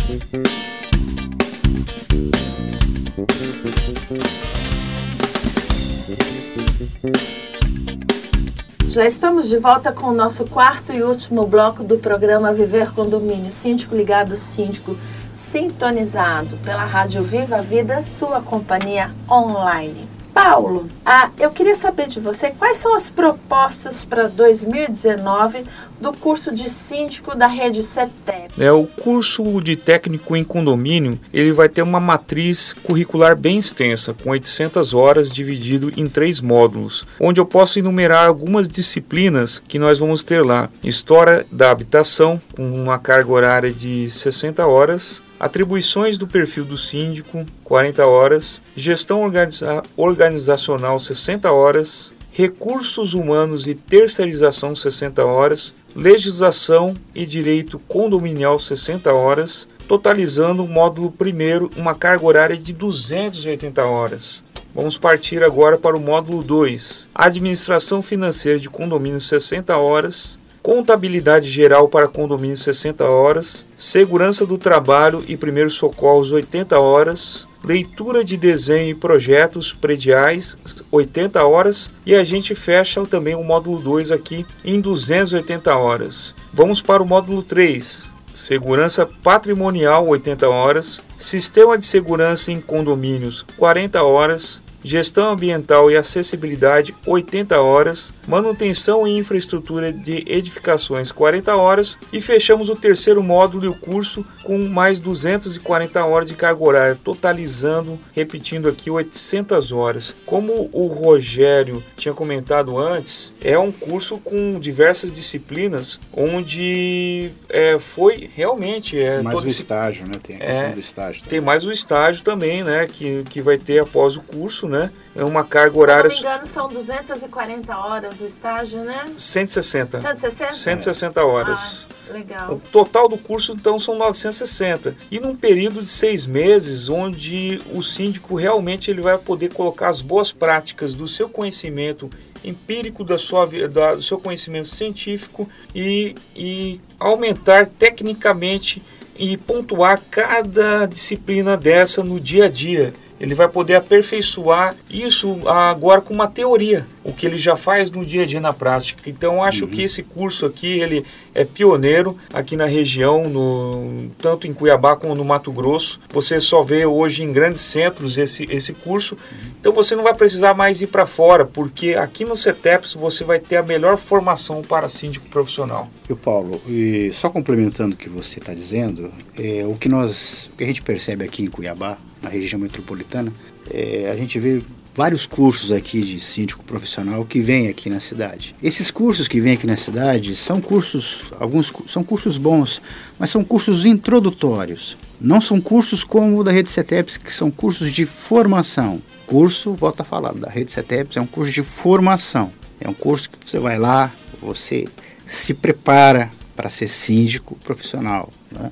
Já 8.88 9.06
estamos 9.06 9.48
de 9.48 9.58
volta 9.58 9.92
com 9.92 10.08
o 10.08 10.14
nosso 10.14 10.46
quarto 10.46 10.92
e 10.92 11.02
último 11.02 11.48
bloco 11.48 11.82
do 11.84 11.98
programa 11.98 12.52
Viver 12.52 12.92
Condomínio, 12.92 13.54
Síndico 13.54 13.96
Ligado, 13.96 14.36
Síndico 14.36 14.98
Sintonizado 15.34 16.58
pela 16.58 16.84
Rádio 16.84 17.24
Viva 17.24 17.62
Vida, 17.62 18.02
sua 18.02 18.42
companhia 18.42 19.12
online. 19.30 20.10
Paulo, 20.34 20.88
ah, 21.06 21.30
eu 21.38 21.52
queria 21.52 21.76
saber 21.76 22.08
de 22.08 22.20
você 22.20 22.52
quais 22.52 22.78
são 22.78 22.96
as 22.96 23.10
propostas 23.10 24.04
para 24.04 24.28
2019 24.28 25.66
do 26.02 26.12
curso 26.12 26.54
de 26.54 26.68
síndico 26.70 27.36
da 27.36 27.48
rede 27.48 27.84
CETEP. 27.84 28.52
É, 28.60 28.72
o 28.72 28.88
curso 28.88 29.62
de 29.62 29.76
técnico 29.76 30.36
em 30.36 30.44
condomínio, 30.44 31.20
ele 31.32 31.52
vai 31.52 31.70
ter 31.70 31.84
uma 31.84 32.00
matriz 32.00 32.74
curricular 32.84 33.36
bem 33.36 33.60
extensa, 33.60 34.14
com 34.14 34.32
800 34.32 34.94
horas 34.94 35.32
dividido 35.32 35.92
em 35.96 36.08
três 36.08 36.42
módulos, 36.42 37.06
onde 37.20 37.40
eu 37.40 37.46
posso 37.46 37.78
enumerar 37.78 38.28
algumas 38.28 38.68
disciplinas 38.68 39.62
que 39.68 39.78
nós 39.78 40.00
vamos 40.00 40.24
ter 40.24 40.44
lá. 40.44 40.70
História 40.84 41.46
da 41.52 41.70
habitação, 41.70 42.42
com 42.56 42.64
uma 42.74 42.98
carga 42.98 43.32
horária 43.32 43.72
de 43.72 44.10
60 44.10 44.66
horas, 44.66 45.22
Atribuições 45.42 46.20
do 46.20 46.28
perfil 46.28 46.64
do 46.64 46.78
síndico, 46.78 47.48
40 47.64 48.06
horas. 48.06 48.62
Gestão 48.76 49.24
organiza 49.24 49.82
organizacional, 49.98 51.00
60 51.00 51.52
horas. 51.52 52.14
Recursos 52.42 53.14
humanos 53.14 53.68
e 53.68 53.76
terceirização, 53.76 54.76
60 54.76 55.24
horas. 55.24 55.76
Legislação 55.96 56.96
e 57.14 57.24
direito 57.24 57.78
condominial, 57.88 58.58
60 58.58 59.14
horas. 59.14 59.70
Totalizando 59.88 60.64
o 60.64 60.68
módulo 60.68 61.12
primeiro, 61.12 61.70
uma 61.78 61.94
carga 61.94 62.26
horária 62.26 62.58
de 62.58 62.74
280 62.74 63.86
horas. 63.86 64.44
Vamos 64.74 64.98
partir 64.98 65.44
agora 65.44 65.78
para 65.78 65.96
o 65.96 66.00
módulo 66.00 66.42
2. 66.42 67.10
Administração 67.14 68.02
financeira 68.02 68.58
de 68.58 68.72
condomínio 68.72 69.22
60 69.22 69.78
horas, 69.78 70.40
contabilidade 70.64 71.48
geral 71.48 71.88
para 71.90 72.08
condomínio 72.08 72.58
60 72.58 73.04
horas, 73.04 73.68
segurança 73.78 74.48
do 74.48 74.58
trabalho 74.58 75.24
e 75.28 75.38
primeiros 75.38 75.76
socorros 75.76 76.32
80 76.32 76.80
horas, 76.80 77.48
leitura 77.64 78.24
de 78.24 78.36
desenho 78.38 78.90
e 78.90 78.96
projetos 78.96 79.74
prediais 79.74 80.58
80 80.92 81.46
horas 81.46 81.92
e 82.06 82.16
a 82.16 82.24
gente 82.24 82.56
fecha 82.56 83.06
também 83.06 83.36
o 83.36 83.44
módulo 83.44 83.80
2 83.80 84.12
aqui 84.12 84.46
em 84.64 84.80
280 84.80 85.76
horas. 85.76 86.36
Vamos 86.54 86.82
para 86.82 87.04
o 87.04 87.06
módulo 87.06 87.44
3. 87.44 88.16
Segurança 88.34 89.06
patrimonial 89.06 90.08
80 90.08 90.48
horas, 90.48 91.04
sistema 91.20 91.78
de 91.78 91.86
segurança 91.86 92.52
em 92.52 92.62
condomínios 92.62 93.46
40 93.58 94.02
horas, 94.02 94.64
Gestão 94.84 95.32
ambiental 95.32 95.92
e 95.92 95.96
acessibilidade 95.96 96.96
80 97.06 97.60
horas, 97.60 98.14
manutenção 98.28 99.08
e 99.08 99.18
infraestrutura 99.18 99.92
de 99.92 100.24
edificações 100.28 101.12
40 101.12 101.56
horas 101.56 101.98
e 102.12 102.20
fechamos 102.20 102.70
o 102.70 102.76
terceiro 102.76 103.22
módulo 103.22 103.66
e 103.66 103.68
o 103.68 103.76
curso 103.76 104.26
com 104.44 104.58
mais 104.58 105.00
240 105.00 106.04
horas 106.06 106.28
de 106.28 106.36
carga 106.36 106.64
horária, 106.64 107.00
totalizando, 107.04 108.00
repetindo 108.14 108.68
aqui 108.68 108.90
800 108.90 109.72
horas. 109.72 110.16
Como 110.26 110.70
o 110.72 110.88
Rogério 110.88 111.84
tinha 111.96 112.14
comentado 112.14 112.78
antes, 112.78 113.34
é 113.42 113.58
um 113.58 113.72
curso 113.72 114.18
com 114.18 114.60
diversas 114.60 115.14
disciplinas 115.14 116.00
onde 116.14 117.32
é, 117.50 117.80
foi 117.80 118.30
realmente 118.36 119.00
é 119.00 119.22
mais 119.22 119.38
o 119.38 119.48
estágio, 119.48 120.08
né? 120.08 120.14
Tem 120.22 120.36
a 120.38 120.40
questão 120.40 120.68
é, 120.68 120.72
do 120.72 120.80
estágio. 120.80 121.24
Também. 121.24 121.30
Tem 121.30 121.42
mais 121.42 121.66
o 121.66 121.72
estágio 121.72 122.24
também, 122.24 122.64
né? 122.64 122.88
Que, 122.88 123.24
que 123.30 123.42
vai 123.42 123.58
ter 123.58 123.80
após 123.80 124.18
o 124.18 124.22
curso, 124.22 124.68
né? 124.72 124.92
É 125.16 125.24
uma 125.24 125.44
carga 125.44 125.78
horária. 125.78 126.10
Se 126.10 126.24
não 126.24 126.32
me 126.32 126.36
engano, 126.36 126.48
são 126.48 126.70
240 126.70 127.78
horas 127.78 128.22
o 128.22 128.26
estágio, 128.26 128.84
né? 128.84 129.12
160. 129.18 130.00
160? 130.00 130.54
160 130.54 131.24
horas. 131.24 131.88
Ah, 132.10 132.14
legal. 132.14 132.54
O 132.54 132.60
total 132.60 133.08
do 133.08 133.18
curso, 133.18 133.52
então, 133.52 133.78
são 133.78 133.96
960. 133.98 134.96
E 135.12 135.20
num 135.20 135.36
período 135.36 135.84
de 135.84 135.90
seis 135.90 136.26
meses, 136.26 136.90
onde 136.90 137.62
o 137.74 137.84
síndico 137.84 138.36
realmente 138.36 138.90
ele 138.90 139.02
vai 139.02 139.18
poder 139.18 139.54
colocar 139.54 139.90
as 139.90 140.02
boas 140.02 140.32
práticas 140.32 140.94
do 140.94 141.08
seu 141.08 141.30
conhecimento 141.30 142.10
empírico, 142.44 143.04
da 143.04 143.20
sua, 143.20 143.46
da, 143.70 143.96
do 143.96 144.02
seu 144.02 144.18
conhecimento 144.18 144.68
científico 144.68 145.48
e, 145.76 146.16
e 146.36 146.82
aumentar 147.00 147.68
tecnicamente 147.68 148.82
e 149.20 149.38
pontuar 149.38 150.02
cada 150.10 150.88
disciplina 150.88 151.56
dessa 151.56 152.04
no 152.04 152.20
dia 152.20 152.46
a 152.46 152.50
dia 152.50 152.94
ele 153.22 153.36
vai 153.36 153.48
poder 153.48 153.76
aperfeiçoar 153.76 154.76
isso 154.90 155.48
agora 155.48 156.02
com 156.02 156.12
uma 156.12 156.28
teoria, 156.28 156.88
o 157.04 157.14
que 157.14 157.28
ele 157.28 157.38
já 157.38 157.56
faz 157.56 157.92
no 157.92 158.04
dia 158.04 158.24
a 158.24 158.26
dia 158.26 158.42
na 158.42 158.52
prática. 158.52 159.08
Então 159.08 159.44
acho 159.44 159.66
uhum. 159.66 159.70
que 159.70 159.84
esse 159.84 160.02
curso 160.02 160.44
aqui 160.44 160.80
ele 160.80 161.06
é 161.36 161.46
pioneiro 161.46 162.18
aqui 162.34 162.58
na 162.58 162.66
região, 162.66 163.30
no, 163.30 164.10
tanto 164.18 164.48
em 164.48 164.54
Cuiabá 164.54 164.96
como 164.96 165.14
no 165.14 165.24
Mato 165.24 165.52
Grosso. 165.52 166.00
Você 166.10 166.42
só 166.42 166.64
vê 166.64 166.84
hoje 166.84 167.22
em 167.22 167.32
grandes 167.32 167.62
centros 167.62 168.18
esse, 168.18 168.48
esse 168.50 168.74
curso. 168.74 169.16
Uhum. 169.16 169.52
Então 169.60 169.72
você 169.72 169.96
não 169.96 170.04
vai 170.04 170.16
precisar 170.16 170.56
mais 170.56 170.82
ir 170.82 170.88
para 170.88 171.06
fora, 171.06 171.46
porque 171.46 171.94
aqui 171.94 172.26
no 172.26 172.36
CETEPS 172.36 172.96
você 172.96 173.24
vai 173.24 173.40
ter 173.40 173.58
a 173.58 173.64
melhor 173.64 173.98
formação 173.98 174.64
para 174.64 174.90
síndico 174.90 175.30
profissional. 175.30 175.88
E 176.10 176.14
o 176.14 176.18
Paulo, 176.18 176.60
e 176.68 177.12
só 177.14 177.30
complementando 177.30 177.94
o 177.94 177.98
que 177.98 178.10
você 178.10 178.40
está 178.40 178.56
dizendo, 178.56 179.12
é, 179.38 179.64
o 179.64 179.76
que 179.76 179.88
nós, 179.88 180.50
o 180.52 180.58
que 180.58 180.64
a 180.64 180.68
gente 180.68 180.82
percebe 180.82 181.24
aqui 181.24 181.44
em 181.44 181.48
Cuiabá, 181.48 182.00
na 182.22 182.30
região 182.30 182.60
metropolitana, 182.60 183.32
é, 183.70 184.10
a 184.12 184.16
gente 184.16 184.40
vê 184.40 184.62
vários 184.94 185.26
cursos 185.26 185.72
aqui 185.72 186.02
de 186.02 186.20
síndico 186.20 186.64
profissional 186.64 187.24
que 187.26 187.40
vêm 187.40 187.70
aqui 187.70 187.90
na 187.90 188.00
cidade. 188.00 188.56
Esses 188.62 188.92
cursos 188.92 189.28
que 189.28 189.40
vêm 189.40 189.54
aqui 189.54 189.66
na 189.66 189.76
cidade 189.76 190.36
são 190.36 190.60
cursos, 190.60 191.24
alguns 191.40 191.72
são 191.88 192.04
cursos 192.04 192.38
bons, 192.38 192.82
mas 193.18 193.30
são 193.30 193.44
cursos 193.44 193.86
introdutórios. 193.86 194.98
Não 195.20 195.40
são 195.40 195.62
cursos 195.62 196.04
como 196.04 196.40
o 196.40 196.44
da 196.44 196.52
Rede 196.52 196.70
CETEPS, 196.70 197.18
que 197.18 197.34
são 197.34 197.50
cursos 197.50 197.92
de 197.92 198.06
formação. 198.06 199.02
Curso, 199.26 199.74
volta 199.74 200.02
a 200.02 200.06
falar, 200.06 200.34
da 200.34 200.50
Rede 200.50 200.72
CETEPS 200.72 201.18
é 201.18 201.22
um 201.22 201.28
curso 201.28 201.54
de 201.54 201.64
formação. 201.64 202.52
É 202.80 202.90
um 202.90 202.94
curso 202.94 203.30
que 203.30 203.38
você 203.50 203.60
vai 203.60 203.78
lá, 203.78 204.12
você 204.42 204.88
se 205.26 205.54
prepara 205.54 206.30
para 206.56 206.70
ser 206.70 206.88
síndico 206.88 207.56
profissional. 207.64 208.30
Né? 208.52 208.72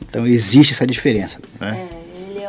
Então 0.00 0.26
existe 0.26 0.74
essa 0.74 0.86
diferença. 0.86 1.40
Né? 1.58 1.88
É 1.92 1.95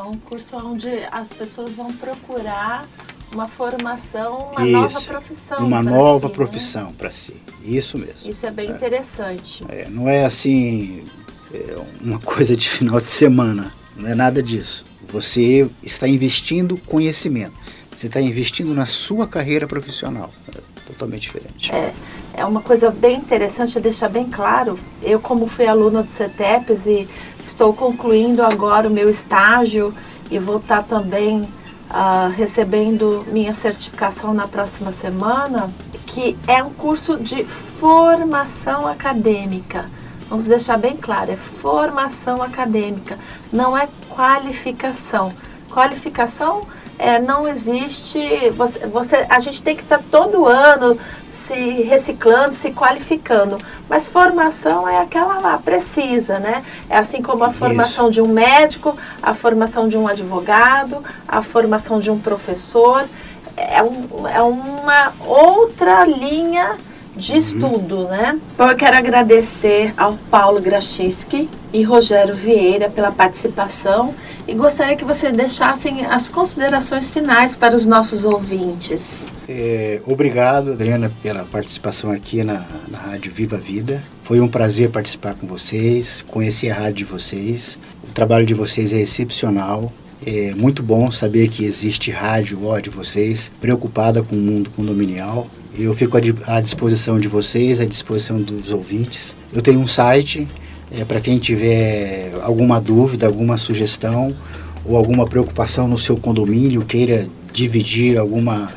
um 0.09 0.17
curso 0.17 0.57
onde 0.57 0.89
as 1.11 1.33
pessoas 1.33 1.73
vão 1.73 1.93
procurar 1.93 2.87
uma 3.31 3.47
formação, 3.47 4.51
uma 4.51 4.65
Isso, 4.65 4.71
nova 4.71 5.01
profissão. 5.01 5.57
Uma 5.59 5.83
nova 5.83 6.19
si, 6.19 6.27
né? 6.27 6.33
profissão 6.33 6.85
né? 6.87 6.93
para 6.97 7.11
si. 7.11 7.35
Isso 7.63 7.97
mesmo. 7.97 8.29
Isso 8.29 8.45
é 8.45 8.51
bem 8.51 8.69
é. 8.69 8.73
interessante. 8.73 9.65
É, 9.67 9.87
não 9.89 10.07
é 10.07 10.23
assim 10.23 11.05
é 11.53 11.77
uma 12.01 12.19
coisa 12.21 12.55
de 12.55 12.69
final 12.69 12.99
de 12.99 13.09
semana. 13.09 13.73
Não 13.95 14.09
é 14.09 14.15
nada 14.15 14.41
disso. 14.41 14.85
Você 15.09 15.69
está 15.81 16.07
investindo 16.07 16.77
conhecimento. 16.77 17.53
Você 17.95 18.07
está 18.07 18.21
investindo 18.21 18.73
na 18.73 18.85
sua 18.85 19.27
carreira 19.27 19.67
profissional. 19.67 20.31
É 20.55 20.61
totalmente 20.85 21.21
diferente. 21.21 21.71
É, 21.73 21.93
é 22.37 22.45
uma 22.45 22.61
coisa 22.61 22.91
bem 22.91 23.17
interessante 23.17 23.79
deixar 23.79 24.09
bem 24.09 24.29
claro. 24.29 24.79
Eu, 25.01 25.19
como 25.19 25.47
fui 25.47 25.65
aluna 25.65 26.03
do 26.03 26.11
CETEPS 26.11 26.85
e 26.85 27.09
estou 27.43 27.73
concluindo 27.73 28.43
agora 28.43 28.87
o 28.87 28.91
meu 28.91 29.09
estágio 29.09 29.91
e 30.29 30.37
vou 30.37 30.57
estar 30.57 30.83
também 30.83 31.41
uh, 31.41 32.29
recebendo 32.35 33.25
minha 33.31 33.55
certificação 33.55 34.35
na 34.35 34.47
próxima 34.47 34.91
semana, 34.91 35.71
que 36.05 36.37
é 36.47 36.61
um 36.61 36.69
curso 36.69 37.17
de 37.17 37.43
formação 37.43 38.87
acadêmica. 38.87 39.89
Vamos 40.29 40.45
deixar 40.45 40.77
bem 40.77 40.95
claro, 40.95 41.31
é 41.31 41.35
formação 41.35 42.43
acadêmica, 42.43 43.17
não 43.51 43.75
é 43.75 43.89
qualificação. 44.09 45.33
qualificação 45.71 46.67
é, 46.99 47.19
não 47.19 47.47
existe. 47.47 48.49
Você, 48.51 48.79
você, 48.87 49.25
a 49.29 49.39
gente 49.39 49.61
tem 49.61 49.75
que 49.75 49.83
estar 49.83 49.99
tá 49.99 50.03
todo 50.09 50.45
ano 50.45 50.97
se 51.31 51.83
reciclando, 51.83 52.53
se 52.53 52.71
qualificando. 52.71 53.57
Mas 53.87 54.07
formação 54.07 54.87
é 54.87 54.99
aquela 54.99 55.39
lá, 55.39 55.57
precisa, 55.57 56.39
né? 56.39 56.63
É 56.89 56.97
assim 56.97 57.21
como 57.21 57.43
a 57.43 57.51
formação 57.51 58.05
Isso. 58.05 58.13
de 58.13 58.21
um 58.21 58.27
médico, 58.27 58.97
a 59.21 59.33
formação 59.33 59.87
de 59.87 59.97
um 59.97 60.07
advogado, 60.07 61.03
a 61.27 61.41
formação 61.41 61.99
de 61.99 62.09
um 62.09 62.19
professor. 62.19 63.07
É, 63.55 63.81
um, 63.81 64.27
é 64.27 64.41
uma 64.41 65.13
outra 65.25 66.05
linha 66.05 66.77
de 67.17 67.31
uhum. 67.31 67.37
estudo, 67.37 68.03
né? 68.05 68.39
Bom, 68.57 68.69
eu 68.69 68.75
quero 68.75 68.95
agradecer 68.95 69.93
ao 69.97 70.13
Paulo 70.29 70.61
Grachiski 70.61 71.49
e 71.73 71.83
Rogério 71.83 72.33
Vieira 72.33 72.89
pela 72.89 73.11
participação 73.11 74.13
e 74.47 74.53
gostaria 74.53 74.95
que 74.95 75.03
vocês 75.03 75.33
deixassem 75.33 76.05
as 76.05 76.29
considerações 76.29 77.09
finais 77.09 77.55
para 77.55 77.75
os 77.75 77.85
nossos 77.85 78.25
ouvintes. 78.25 79.27
É, 79.49 80.01
obrigado, 80.05 80.71
Adriana, 80.71 81.11
pela 81.21 81.43
participação 81.45 82.11
aqui 82.11 82.43
na, 82.43 82.65
na 82.87 82.97
Rádio 82.97 83.31
Viva 83.31 83.57
Vida. 83.57 84.03
Foi 84.23 84.39
um 84.39 84.47
prazer 84.47 84.89
participar 84.89 85.33
com 85.35 85.47
vocês, 85.47 86.23
conhecer 86.27 86.69
a 86.69 86.75
rádio 86.75 86.97
de 86.97 87.05
vocês. 87.05 87.79
O 88.07 88.11
trabalho 88.13 88.45
de 88.45 88.53
vocês 88.53 88.93
é 88.93 88.99
excepcional. 88.99 89.91
É 90.25 90.53
muito 90.55 90.81
bom 90.81 91.09
saber 91.11 91.47
que 91.47 91.63
existe 91.63 92.11
rádio 92.11 92.65
ó, 92.65 92.79
de 92.79 92.89
vocês, 92.89 93.51
preocupada 93.61 94.21
com 94.23 94.35
o 94.35 94.39
mundo 94.39 94.69
condominial. 94.71 95.47
Eu 95.79 95.93
fico 95.93 96.17
à 96.47 96.59
disposição 96.59 97.19
de 97.19 97.27
vocês, 97.27 97.79
à 97.79 97.85
disposição 97.85 98.41
dos 98.41 98.73
ouvintes. 98.73 99.35
Eu 99.53 99.61
tenho 99.61 99.79
um 99.79 99.85
site, 99.85 100.47
é, 100.91 101.05
para 101.05 101.21
quem 101.21 101.37
tiver 101.37 102.31
alguma 102.41 102.81
dúvida, 102.81 103.27
alguma 103.27 103.59
sugestão 103.59 104.35
ou 104.83 104.97
alguma 104.97 105.27
preocupação 105.27 105.87
no 105.87 105.95
seu 105.95 106.17
condomínio, 106.17 106.83
queira 106.83 107.27
dividir 107.53 108.17
alguma, 108.17 108.71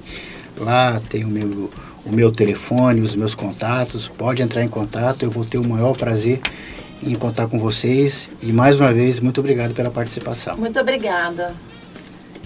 Lá 0.57 1.01
tem 1.09 1.25
o 1.25 1.27
meu, 1.27 1.69
o 2.05 2.13
meu 2.13 2.31
telefone, 2.31 3.01
os 3.01 3.13
meus 3.13 3.35
contatos, 3.35 4.07
pode 4.07 4.41
entrar 4.41 4.63
em 4.63 4.69
contato, 4.69 5.23
eu 5.23 5.31
vou 5.31 5.43
ter 5.43 5.57
o 5.57 5.67
maior 5.67 5.97
prazer 5.97 6.39
em 7.05 7.15
contar 7.15 7.47
com 7.47 7.59
vocês. 7.59 8.29
E 8.41 8.51
mais 8.51 8.79
uma 8.79 8.91
vez, 8.91 9.19
muito 9.19 9.39
obrigado 9.39 9.73
pela 9.73 9.89
participação. 9.89 10.57
Muito 10.57 10.79
obrigada. 10.79 11.53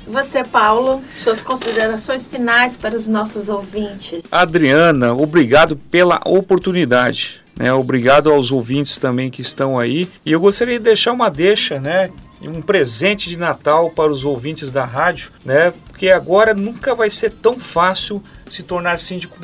Você, 0.08 0.44
Paulo, 0.44 1.02
suas 1.16 1.42
considerações 1.42 2.26
finais 2.26 2.76
para 2.76 2.96
os 2.96 3.08
nossos 3.08 3.48
ouvintes. 3.48 4.32
Adriana, 4.32 5.14
obrigado 5.14 5.76
pela 5.76 6.20
oportunidade. 6.26 7.42
Né? 7.56 7.72
Obrigado 7.72 8.32
aos 8.32 8.52
ouvintes 8.52 8.98
também 8.98 9.30
que 9.30 9.42
estão 9.42 9.78
aí. 9.78 10.10
E 10.26 10.32
eu 10.32 10.40
gostaria 10.40 10.80
de 10.80 10.84
deixar 10.84 11.12
uma 11.12 11.30
deixa, 11.30 11.80
né? 11.80 12.10
um 12.42 12.62
presente 12.62 13.28
de 13.28 13.38
Natal 13.38 13.90
para 13.90 14.12
os 14.12 14.24
ouvintes 14.24 14.72
da 14.72 14.86
rádio, 14.86 15.32
né? 15.44 15.74
Porque 15.88 16.10
agora 16.10 16.54
nunca 16.54 16.96
vai 16.96 17.10
ser 17.10 17.32
tão 17.32 17.60
fácil 17.60 18.24
se 18.50 18.64
tornar 18.64 18.98
síndico 18.98 19.38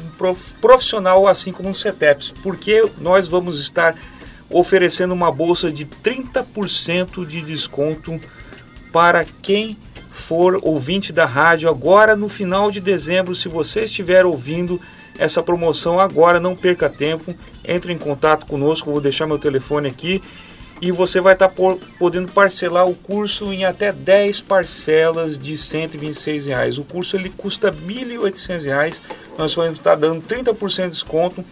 profissional 0.61 1.27
assim 1.27 1.51
como 1.51 1.67
no 1.67 1.75
CETEPS, 1.75 2.33
porque 2.41 2.89
nós 2.99 3.27
vamos 3.27 3.59
estar 3.59 3.95
oferecendo 4.49 5.13
uma 5.13 5.31
bolsa 5.31 5.71
de 5.71 5.85
30% 5.85 7.25
de 7.25 7.41
desconto 7.41 8.19
para 8.91 9.25
quem 9.41 9.77
for 10.09 10.59
ouvinte 10.61 11.11
da 11.11 11.25
rádio 11.25 11.69
agora 11.69 12.15
no 12.15 12.29
final 12.29 12.71
de 12.71 12.79
dezembro. 12.79 13.35
Se 13.35 13.49
você 13.49 13.83
estiver 13.83 14.25
ouvindo 14.25 14.79
essa 15.17 15.43
promoção 15.43 15.99
agora, 15.99 16.39
não 16.39 16.55
perca 16.55 16.89
tempo, 16.89 17.35
entre 17.63 17.91
em 17.91 17.97
contato 17.97 18.45
conosco, 18.45 18.91
vou 18.91 19.01
deixar 19.01 19.27
meu 19.27 19.39
telefone 19.39 19.87
aqui 19.87 20.21
e 20.81 20.91
você 20.91 21.21
vai 21.21 21.33
estar 21.33 21.47
tá 21.47 21.77
podendo 21.97 22.31
parcelar 22.31 22.85
o 22.85 22.95
curso 22.95 23.51
em 23.53 23.65
até 23.65 23.91
10 23.91 24.41
parcelas 24.41 25.39
de 25.39 25.55
126 25.55 26.47
reais. 26.47 26.77
O 26.77 26.83
curso 26.83 27.15
ele 27.15 27.29
custa 27.29 27.69
R$ 27.69 27.77
1.800, 27.77 29.01
nós 29.37 29.55
vamos 29.55 29.79
estar 29.79 29.91
tá 29.91 29.95
dando 29.95 30.21
30% 30.21 30.83
de 30.83 30.89
desconto 30.89 31.45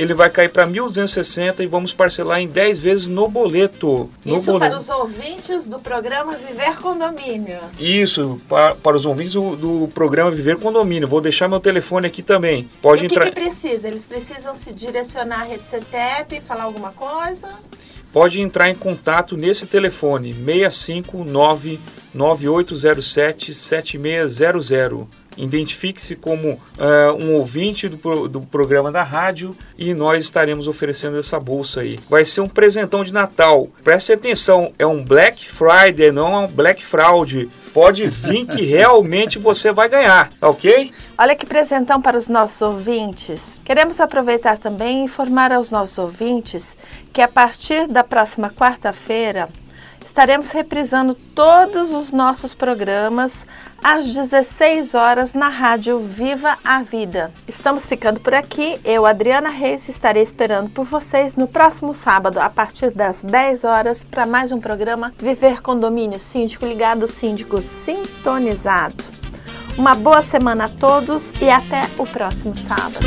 ele 0.00 0.14
vai 0.14 0.30
cair 0.30 0.48
para 0.48 0.64
1.260 0.64 1.58
e 1.58 1.66
vamos 1.66 1.92
parcelar 1.92 2.38
em 2.40 2.46
10 2.46 2.78
vezes 2.78 3.08
no 3.08 3.26
boleto. 3.26 4.08
No 4.24 4.36
Isso 4.36 4.52
boleto. 4.52 4.70
para 4.70 4.78
os 4.78 4.88
ouvintes 4.90 5.66
do 5.66 5.80
programa 5.80 6.36
Viver 6.36 6.76
Condomínio. 6.76 7.58
Isso, 7.80 8.40
para, 8.48 8.76
para 8.76 8.96
os 8.96 9.04
ouvintes 9.04 9.32
do, 9.32 9.56
do, 9.56 9.88
programa 9.88 10.30
Viver 10.30 10.56
Condomínio. 10.56 11.08
Vou 11.08 11.20
deixar 11.20 11.48
meu 11.48 11.58
telefone 11.58 12.06
aqui 12.06 12.22
também. 12.22 12.70
Pode 12.80 13.02
e 13.02 13.06
entrar. 13.06 13.22
O 13.22 13.24
que, 13.24 13.32
que 13.32 13.40
precisa? 13.40 13.88
Eles 13.88 14.04
precisam 14.04 14.54
se 14.54 14.72
direcionar 14.72 15.40
à 15.40 15.44
rede 15.44 15.66
CETEP, 15.66 16.40
falar 16.42 16.62
alguma 16.62 16.92
coisa? 16.92 17.48
Pode 18.12 18.40
entrar 18.40 18.70
em 18.70 18.76
contato 18.76 19.36
nesse 19.36 19.66
telefone 19.66 20.32
659 20.32 21.80
9807 22.14 23.52
7600 23.52 25.08
Identifique-se 25.38 26.16
como 26.16 26.50
uh, 26.50 27.24
um 27.24 27.34
ouvinte 27.34 27.88
do, 27.88 28.28
do 28.28 28.40
programa 28.40 28.90
da 28.90 29.02
rádio 29.02 29.56
e 29.78 29.94
nós 29.94 30.24
estaremos 30.24 30.66
oferecendo 30.66 31.18
essa 31.18 31.38
bolsa 31.38 31.80
aí. 31.80 31.98
Vai 32.10 32.24
ser 32.24 32.40
um 32.40 32.48
presentão 32.48 33.04
de 33.04 33.12
Natal. 33.12 33.68
Preste 33.84 34.12
atenção, 34.12 34.72
é 34.78 34.86
um 34.86 35.02
Black 35.02 35.48
Friday, 35.48 36.10
não 36.10 36.34
é 36.34 36.38
um 36.38 36.46
Black 36.48 36.84
Fraud. 36.84 37.48
Pode 37.72 38.06
vir 38.06 38.46
que 38.46 38.64
realmente 38.66 39.38
você 39.38 39.72
vai 39.72 39.88
ganhar, 39.88 40.30
tá 40.40 40.48
ok? 40.48 40.92
Olha 41.16 41.36
que 41.36 41.46
presentão 41.46 42.02
para 42.02 42.18
os 42.18 42.28
nossos 42.28 42.60
ouvintes. 42.60 43.60
Queremos 43.64 44.00
aproveitar 44.00 44.58
também 44.58 45.00
e 45.00 45.04
informar 45.04 45.52
aos 45.52 45.70
nossos 45.70 45.98
ouvintes 45.98 46.76
que 47.12 47.22
a 47.22 47.28
partir 47.28 47.86
da 47.86 48.02
próxima 48.02 48.50
quarta-feira 48.50 49.48
estaremos 50.08 50.48
reprisando 50.48 51.14
todos 51.14 51.92
os 51.92 52.10
nossos 52.10 52.54
programas 52.54 53.46
às 53.84 54.06
16 54.06 54.94
horas 54.94 55.34
na 55.34 55.50
rádio 55.50 55.98
Viva 55.98 56.56
a 56.64 56.82
Vida. 56.82 57.30
Estamos 57.46 57.86
ficando 57.86 58.18
por 58.18 58.32
aqui. 58.32 58.80
Eu, 58.82 59.04
Adriana 59.04 59.50
Reis, 59.50 59.86
estarei 59.86 60.22
esperando 60.22 60.70
por 60.70 60.86
vocês 60.86 61.36
no 61.36 61.46
próximo 61.46 61.92
sábado, 61.92 62.40
a 62.40 62.48
partir 62.48 62.90
das 62.90 63.22
10 63.22 63.64
horas, 63.64 64.02
para 64.02 64.24
mais 64.24 64.50
um 64.50 64.58
programa 64.58 65.12
Viver 65.18 65.60
Condomínio 65.60 66.18
Síndico 66.18 66.64
Ligado, 66.64 67.06
Síndico 67.06 67.60
Sintonizado. 67.60 69.04
Uma 69.76 69.94
boa 69.94 70.22
semana 70.22 70.64
a 70.64 70.68
todos 70.70 71.34
e 71.38 71.50
até 71.50 71.82
o 71.98 72.06
próximo 72.06 72.56
sábado. 72.56 73.06